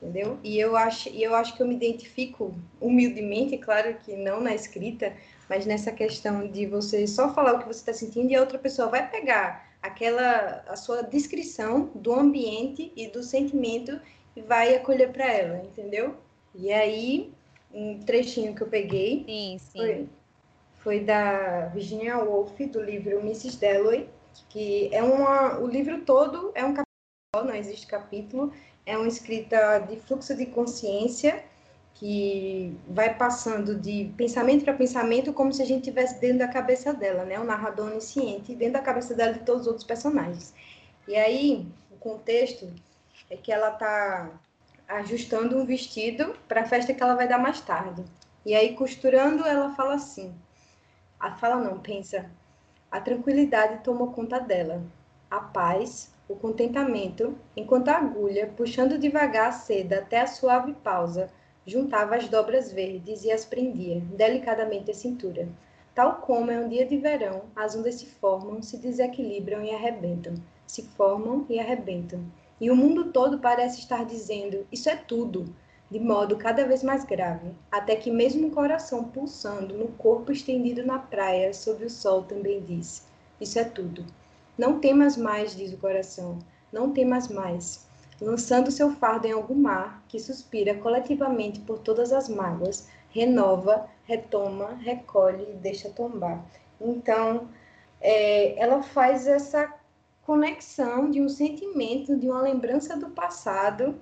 entendeu? 0.00 0.38
E 0.42 0.56
eu 0.56 0.76
acho, 0.76 1.08
eu 1.08 1.34
acho 1.34 1.56
que 1.56 1.62
eu 1.62 1.66
me 1.66 1.74
identifico 1.74 2.54
humildemente, 2.80 3.58
claro 3.58 3.96
que 4.04 4.14
não 4.14 4.40
na 4.40 4.54
escrita, 4.54 5.12
mas 5.50 5.66
nessa 5.66 5.90
questão 5.90 6.46
de 6.46 6.66
você 6.66 7.04
só 7.06 7.34
falar 7.34 7.54
o 7.54 7.58
que 7.58 7.66
você 7.66 7.80
está 7.80 7.92
sentindo 7.92 8.30
e 8.30 8.36
a 8.36 8.40
outra 8.40 8.58
pessoa 8.58 8.88
vai 8.88 9.10
pegar 9.10 9.74
aquela 9.82 10.64
a 10.68 10.76
sua 10.76 11.02
descrição 11.02 11.90
do 11.96 12.14
ambiente 12.14 12.92
e 12.96 13.08
do 13.08 13.24
sentimento 13.24 14.00
e 14.36 14.40
vai 14.40 14.76
acolher 14.76 15.10
para 15.12 15.30
ela, 15.30 15.64
entendeu? 15.64 16.14
E 16.54 16.72
aí, 16.72 17.32
um 17.72 17.98
trechinho 17.98 18.54
que 18.54 18.62
eu 18.62 18.68
peguei 18.68 19.24
sim, 19.26 19.58
sim. 19.58 19.78
Foi, 19.78 20.08
foi 20.84 21.00
da 21.00 21.66
Virginia 21.68 22.18
Woolf, 22.18 22.60
do 22.66 22.80
livro 22.80 23.18
Mrs. 23.20 23.56
Dalloway, 23.56 24.08
que 24.50 24.94
é 24.94 25.02
uma, 25.02 25.58
o 25.58 25.66
livro 25.66 26.02
todo 26.02 26.52
é 26.54 26.62
um 26.62 26.74
capítulo, 26.74 27.50
não 27.50 27.54
existe 27.54 27.86
capítulo, 27.86 28.52
é 28.84 28.96
uma 28.96 29.08
escrita 29.08 29.78
de 29.78 29.96
fluxo 29.96 30.36
de 30.36 30.44
consciência 30.44 31.42
que 31.94 32.76
vai 32.88 33.14
passando 33.16 33.76
de 33.76 34.12
pensamento 34.16 34.64
para 34.64 34.74
pensamento 34.74 35.32
como 35.32 35.52
se 35.52 35.62
a 35.62 35.64
gente 35.64 35.80
estivesse 35.80 36.20
dentro 36.20 36.40
da 36.40 36.48
cabeça 36.48 36.92
dela, 36.92 37.24
né? 37.24 37.40
Um 37.40 37.44
narrador 37.44 37.90
onisciente 37.90 38.54
dentro 38.54 38.74
da 38.74 38.80
cabeça 38.80 39.14
dela 39.14 39.32
de 39.32 39.40
todos 39.40 39.62
os 39.62 39.68
outros 39.68 39.86
personagens. 39.86 40.52
E 41.08 41.16
aí, 41.16 41.66
o 41.90 41.96
contexto 41.96 42.70
é 43.30 43.36
que 43.36 43.52
ela 43.52 43.70
está 43.70 44.30
ajustando 44.88 45.56
um 45.56 45.64
vestido 45.64 46.34
para 46.46 46.62
a 46.62 46.66
festa 46.66 46.92
que 46.92 47.02
ela 47.02 47.14
vai 47.14 47.28
dar 47.28 47.38
mais 47.38 47.60
tarde. 47.60 48.04
E 48.44 48.54
aí, 48.54 48.74
costurando, 48.74 49.46
ela 49.46 49.74
fala 49.74 49.94
assim: 49.94 50.34
a 51.24 51.30
fala 51.30 51.56
não, 51.56 51.78
pensa. 51.78 52.30
A 52.90 53.00
tranquilidade 53.00 53.82
tomou 53.82 54.12
conta 54.12 54.38
dela. 54.38 54.82
A 55.30 55.40
paz, 55.40 56.12
o 56.28 56.36
contentamento, 56.36 57.34
enquanto 57.56 57.88
a 57.88 57.96
agulha, 57.96 58.52
puxando 58.54 58.98
devagar 58.98 59.48
a 59.48 59.52
seda 59.52 60.00
até 60.00 60.20
a 60.20 60.26
suave 60.26 60.74
pausa, 60.74 61.30
juntava 61.66 62.16
as 62.16 62.28
dobras 62.28 62.70
verdes 62.70 63.24
e 63.24 63.32
as 63.32 63.42
prendia, 63.42 64.02
delicadamente 64.02 64.90
à 64.90 64.94
cintura. 64.94 65.48
Tal 65.94 66.16
como 66.16 66.50
é 66.50 66.58
um 66.58 66.68
dia 66.68 66.84
de 66.84 66.98
verão, 66.98 67.44
as 67.56 67.74
ondas 67.74 67.94
se 67.94 68.04
formam, 68.04 68.60
se 68.60 68.76
desequilibram 68.76 69.64
e 69.64 69.74
arrebentam. 69.74 70.34
Se 70.66 70.82
formam 70.82 71.46
e 71.48 71.58
arrebentam. 71.58 72.20
E 72.60 72.70
o 72.70 72.76
mundo 72.76 73.12
todo 73.12 73.38
parece 73.38 73.78
estar 73.78 74.04
dizendo: 74.04 74.66
Isso 74.70 74.90
é 74.90 74.96
tudo, 74.96 75.46
de 75.94 76.00
modo 76.00 76.36
cada 76.36 76.66
vez 76.66 76.82
mais 76.82 77.04
grave, 77.04 77.52
até 77.70 77.94
que 77.94 78.10
mesmo 78.10 78.48
o 78.48 78.50
coração 78.50 79.04
pulsando 79.04 79.78
no 79.78 79.86
corpo 79.92 80.32
estendido 80.32 80.84
na 80.84 80.98
praia 80.98 81.54
sob 81.54 81.84
o 81.84 81.88
sol 81.88 82.24
também 82.24 82.60
diz: 82.64 83.06
Isso 83.40 83.60
é 83.60 83.64
tudo. 83.64 84.04
Não 84.58 84.80
temas 84.80 85.16
mais, 85.16 85.54
diz 85.54 85.72
o 85.72 85.76
coração, 85.76 86.40
não 86.72 86.90
temas 86.90 87.28
mais. 87.28 87.86
Lançando 88.20 88.72
seu 88.72 88.90
fardo 88.90 89.28
em 89.28 89.30
algum 89.30 89.54
mar, 89.54 90.02
que 90.08 90.18
suspira 90.18 90.74
coletivamente 90.74 91.60
por 91.60 91.78
todas 91.78 92.12
as 92.12 92.28
mágoas, 92.28 92.88
renova, 93.10 93.88
retoma, 94.02 94.74
recolhe 94.74 95.46
e 95.48 95.54
deixa 95.58 95.90
tombar. 95.90 96.44
Então, 96.80 97.48
é, 98.00 98.60
ela 98.60 98.82
faz 98.82 99.28
essa 99.28 99.72
conexão 100.26 101.08
de 101.08 101.20
um 101.20 101.28
sentimento, 101.28 102.16
de 102.16 102.28
uma 102.28 102.42
lembrança 102.42 102.96
do 102.96 103.10
passado, 103.10 103.94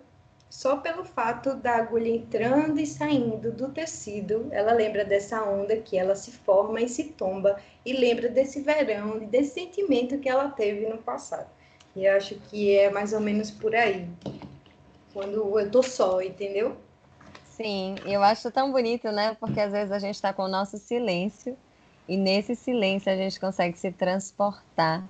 só 0.52 0.76
pelo 0.76 1.02
fato 1.02 1.54
da 1.54 1.76
agulha 1.76 2.10
entrando 2.10 2.78
e 2.78 2.86
saindo 2.86 3.50
do 3.50 3.70
tecido, 3.70 4.48
ela 4.50 4.74
lembra 4.74 5.02
dessa 5.02 5.42
onda 5.42 5.74
que 5.76 5.96
ela 5.96 6.14
se 6.14 6.30
forma 6.30 6.78
e 6.82 6.90
se 6.90 7.04
tomba, 7.04 7.58
e 7.86 7.94
lembra 7.94 8.28
desse 8.28 8.60
verão, 8.60 9.20
desse 9.20 9.54
sentimento 9.54 10.18
que 10.18 10.28
ela 10.28 10.50
teve 10.50 10.86
no 10.86 10.98
passado. 10.98 11.48
E 11.96 12.04
eu 12.04 12.14
acho 12.14 12.34
que 12.34 12.76
é 12.76 12.90
mais 12.90 13.14
ou 13.14 13.20
menos 13.20 13.50
por 13.50 13.74
aí, 13.74 14.06
quando 15.14 15.58
eu 15.58 15.70
tô 15.70 15.82
só, 15.82 16.20
entendeu? 16.20 16.76
Sim, 17.46 17.94
eu 18.04 18.22
acho 18.22 18.50
tão 18.50 18.70
bonito, 18.70 19.10
né? 19.10 19.34
Porque 19.40 19.58
às 19.58 19.72
vezes 19.72 19.90
a 19.90 19.98
gente 19.98 20.16
está 20.16 20.34
com 20.34 20.42
o 20.42 20.48
nosso 20.48 20.76
silêncio, 20.76 21.56
e 22.06 22.14
nesse 22.14 22.54
silêncio 22.54 23.10
a 23.10 23.16
gente 23.16 23.40
consegue 23.40 23.78
se 23.78 23.90
transportar 23.90 25.02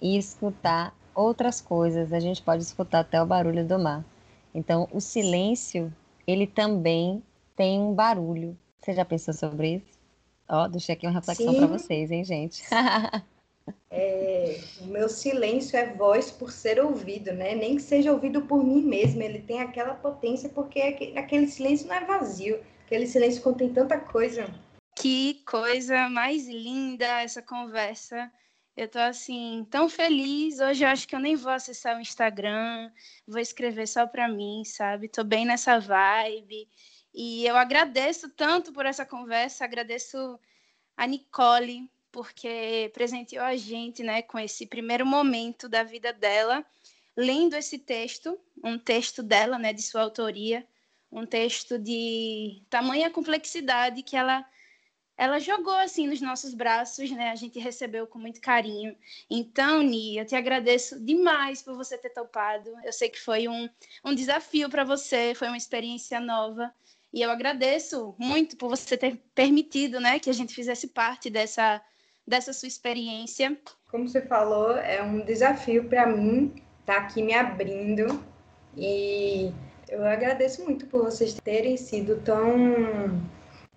e 0.00 0.16
escutar 0.16 0.94
outras 1.14 1.60
coisas. 1.60 2.10
A 2.10 2.20
gente 2.20 2.40
pode 2.40 2.62
escutar 2.62 3.00
até 3.00 3.22
o 3.22 3.26
barulho 3.26 3.66
do 3.66 3.78
mar. 3.78 4.02
Então, 4.54 4.88
o 4.92 5.00
silêncio, 5.00 5.92
ele 6.26 6.46
também 6.46 7.22
tem 7.56 7.80
um 7.80 7.94
barulho. 7.94 8.56
Você 8.80 8.92
já 8.92 9.04
pensou 9.04 9.34
sobre 9.34 9.76
isso? 9.76 9.98
Ó, 10.48 10.66
deixei 10.66 10.94
aqui 10.94 11.06
uma 11.06 11.12
reflexão 11.12 11.54
para 11.54 11.66
vocês, 11.66 12.10
hein, 12.10 12.24
gente? 12.24 12.62
é, 13.90 14.60
o 14.80 14.86
meu 14.86 15.08
silêncio 15.08 15.76
é 15.76 15.92
voz 15.92 16.30
por 16.30 16.50
ser 16.50 16.80
ouvido, 16.82 17.32
né? 17.32 17.54
Nem 17.54 17.76
que 17.76 17.82
seja 17.82 18.12
ouvido 18.12 18.42
por 18.42 18.64
mim 18.64 18.82
mesma, 18.82 19.24
ele 19.24 19.40
tem 19.40 19.60
aquela 19.60 19.94
potência 19.94 20.48
porque 20.48 20.80
aquele 21.16 21.48
silêncio 21.48 21.86
não 21.86 21.96
é 21.96 22.04
vazio, 22.04 22.60
aquele 22.86 23.06
silêncio 23.06 23.42
contém 23.42 23.72
tanta 23.72 23.98
coisa. 23.98 24.48
Que 24.96 25.42
coisa 25.44 26.08
mais 26.08 26.48
linda 26.48 27.22
essa 27.22 27.42
conversa. 27.42 28.32
Eu 28.78 28.86
tô 28.86 29.00
assim, 29.00 29.66
tão 29.72 29.88
feliz. 29.88 30.60
Hoje 30.60 30.84
eu 30.84 30.88
acho 30.88 31.08
que 31.08 31.16
eu 31.16 31.18
nem 31.18 31.34
vou 31.34 31.50
acessar 31.50 31.96
o 31.96 32.00
Instagram, 32.00 32.92
vou 33.26 33.40
escrever 33.40 33.88
só 33.88 34.06
para 34.06 34.28
mim, 34.28 34.62
sabe? 34.64 35.08
Tô 35.08 35.24
bem 35.24 35.44
nessa 35.44 35.80
vibe. 35.80 36.68
E 37.12 37.44
eu 37.44 37.56
agradeço 37.56 38.28
tanto 38.28 38.72
por 38.72 38.86
essa 38.86 39.04
conversa, 39.04 39.64
agradeço 39.64 40.38
a 40.96 41.08
Nicole, 41.08 41.90
porque 42.12 42.88
presenteou 42.94 43.44
a 43.44 43.56
gente, 43.56 44.04
né, 44.04 44.22
com 44.22 44.38
esse 44.38 44.64
primeiro 44.64 45.04
momento 45.04 45.68
da 45.68 45.82
vida 45.82 46.12
dela, 46.12 46.64
lendo 47.16 47.56
esse 47.56 47.80
texto, 47.80 48.38
um 48.62 48.78
texto 48.78 49.24
dela, 49.24 49.58
né, 49.58 49.72
de 49.72 49.82
sua 49.82 50.02
autoria, 50.02 50.64
um 51.10 51.26
texto 51.26 51.80
de 51.80 52.62
tamanha 52.70 53.10
complexidade 53.10 54.04
que 54.04 54.16
ela 54.16 54.46
ela 55.18 55.40
jogou 55.40 55.74
assim 55.74 56.06
nos 56.06 56.20
nossos 56.20 56.54
braços, 56.54 57.10
né? 57.10 57.32
A 57.32 57.34
gente 57.34 57.58
recebeu 57.58 58.06
com 58.06 58.20
muito 58.20 58.40
carinho. 58.40 58.94
Então, 59.28 59.82
Ni, 59.82 60.16
eu 60.16 60.24
te 60.24 60.36
agradeço 60.36 61.04
demais 61.04 61.60
por 61.60 61.74
você 61.74 61.98
ter 61.98 62.10
topado. 62.10 62.70
Eu 62.84 62.92
sei 62.92 63.08
que 63.08 63.20
foi 63.20 63.48
um, 63.48 63.68
um 64.04 64.14
desafio 64.14 64.70
para 64.70 64.84
você, 64.84 65.34
foi 65.34 65.48
uma 65.48 65.56
experiência 65.56 66.20
nova. 66.20 66.72
E 67.12 67.20
eu 67.20 67.32
agradeço 67.32 68.14
muito 68.16 68.56
por 68.56 68.68
você 68.68 68.96
ter 68.96 69.20
permitido, 69.34 69.98
né, 69.98 70.20
que 70.20 70.30
a 70.30 70.32
gente 70.32 70.54
fizesse 70.54 70.86
parte 70.86 71.28
dessa, 71.28 71.82
dessa 72.24 72.52
sua 72.52 72.68
experiência. 72.68 73.58
Como 73.90 74.06
você 74.06 74.22
falou, 74.22 74.76
é 74.76 75.02
um 75.02 75.24
desafio 75.24 75.88
para 75.88 76.06
mim 76.06 76.54
estar 76.80 76.94
tá 76.94 77.00
aqui 77.00 77.22
me 77.22 77.34
abrindo 77.34 78.22
e 78.76 79.50
eu 79.88 80.06
agradeço 80.06 80.62
muito 80.62 80.86
por 80.86 81.02
vocês 81.02 81.34
terem 81.42 81.76
sido 81.76 82.20
tão 82.22 83.20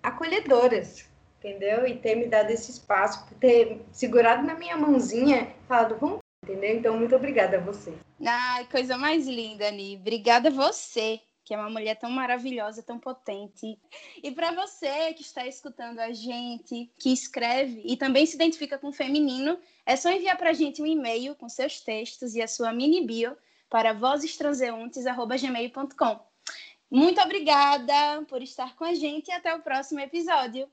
acolhedoras 0.03 1.09
entendeu? 1.41 1.87
E 1.87 1.97
ter 1.97 2.15
me 2.15 2.27
dado 2.27 2.51
esse 2.51 2.69
espaço, 2.71 3.25
ter 3.39 3.81
segurado 3.91 4.43
na 4.43 4.53
minha 4.53 4.77
mãozinha, 4.77 5.51
falado, 5.67 5.97
vamos, 5.99 6.19
entendeu? 6.43 6.77
Então, 6.77 6.95
muito 6.97 7.15
obrigada 7.15 7.57
a 7.57 7.59
você. 7.59 7.91
Ai, 8.23 8.67
coisa 8.67 8.95
mais 8.97 9.27
linda, 9.27 9.67
Ani. 9.67 9.97
Obrigada 9.97 10.49
a 10.49 10.51
você, 10.51 11.19
que 11.43 11.55
é 11.55 11.57
uma 11.57 11.69
mulher 11.69 11.95
tão 11.95 12.11
maravilhosa, 12.11 12.83
tão 12.83 12.99
potente. 12.99 13.79
E 14.21 14.29
para 14.31 14.51
você 14.51 15.13
que 15.13 15.23
está 15.23 15.47
escutando 15.47 15.99
a 15.99 16.13
gente, 16.13 16.91
que 16.99 17.11
escreve 17.11 17.81
e 17.83 17.97
também 17.97 18.27
se 18.27 18.35
identifica 18.35 18.77
com 18.77 18.89
o 18.89 18.93
feminino, 18.93 19.57
é 19.85 19.95
só 19.95 20.11
enviar 20.11 20.37
para 20.37 20.49
a 20.51 20.53
gente 20.53 20.81
um 20.81 20.85
e-mail 20.85 21.35
com 21.35 21.49
seus 21.49 21.81
textos 21.81 22.35
e 22.35 22.41
a 22.41 22.47
sua 22.47 22.71
mini 22.71 23.05
bio 23.05 23.35
para 23.67 23.93
vozestranseuntes.gmail.com. 23.93 26.31
Muito 26.91 27.21
obrigada 27.21 28.21
por 28.27 28.43
estar 28.43 28.75
com 28.75 28.83
a 28.83 28.93
gente 28.93 29.29
e 29.29 29.31
até 29.31 29.55
o 29.55 29.61
próximo 29.61 30.01
episódio. 30.01 30.69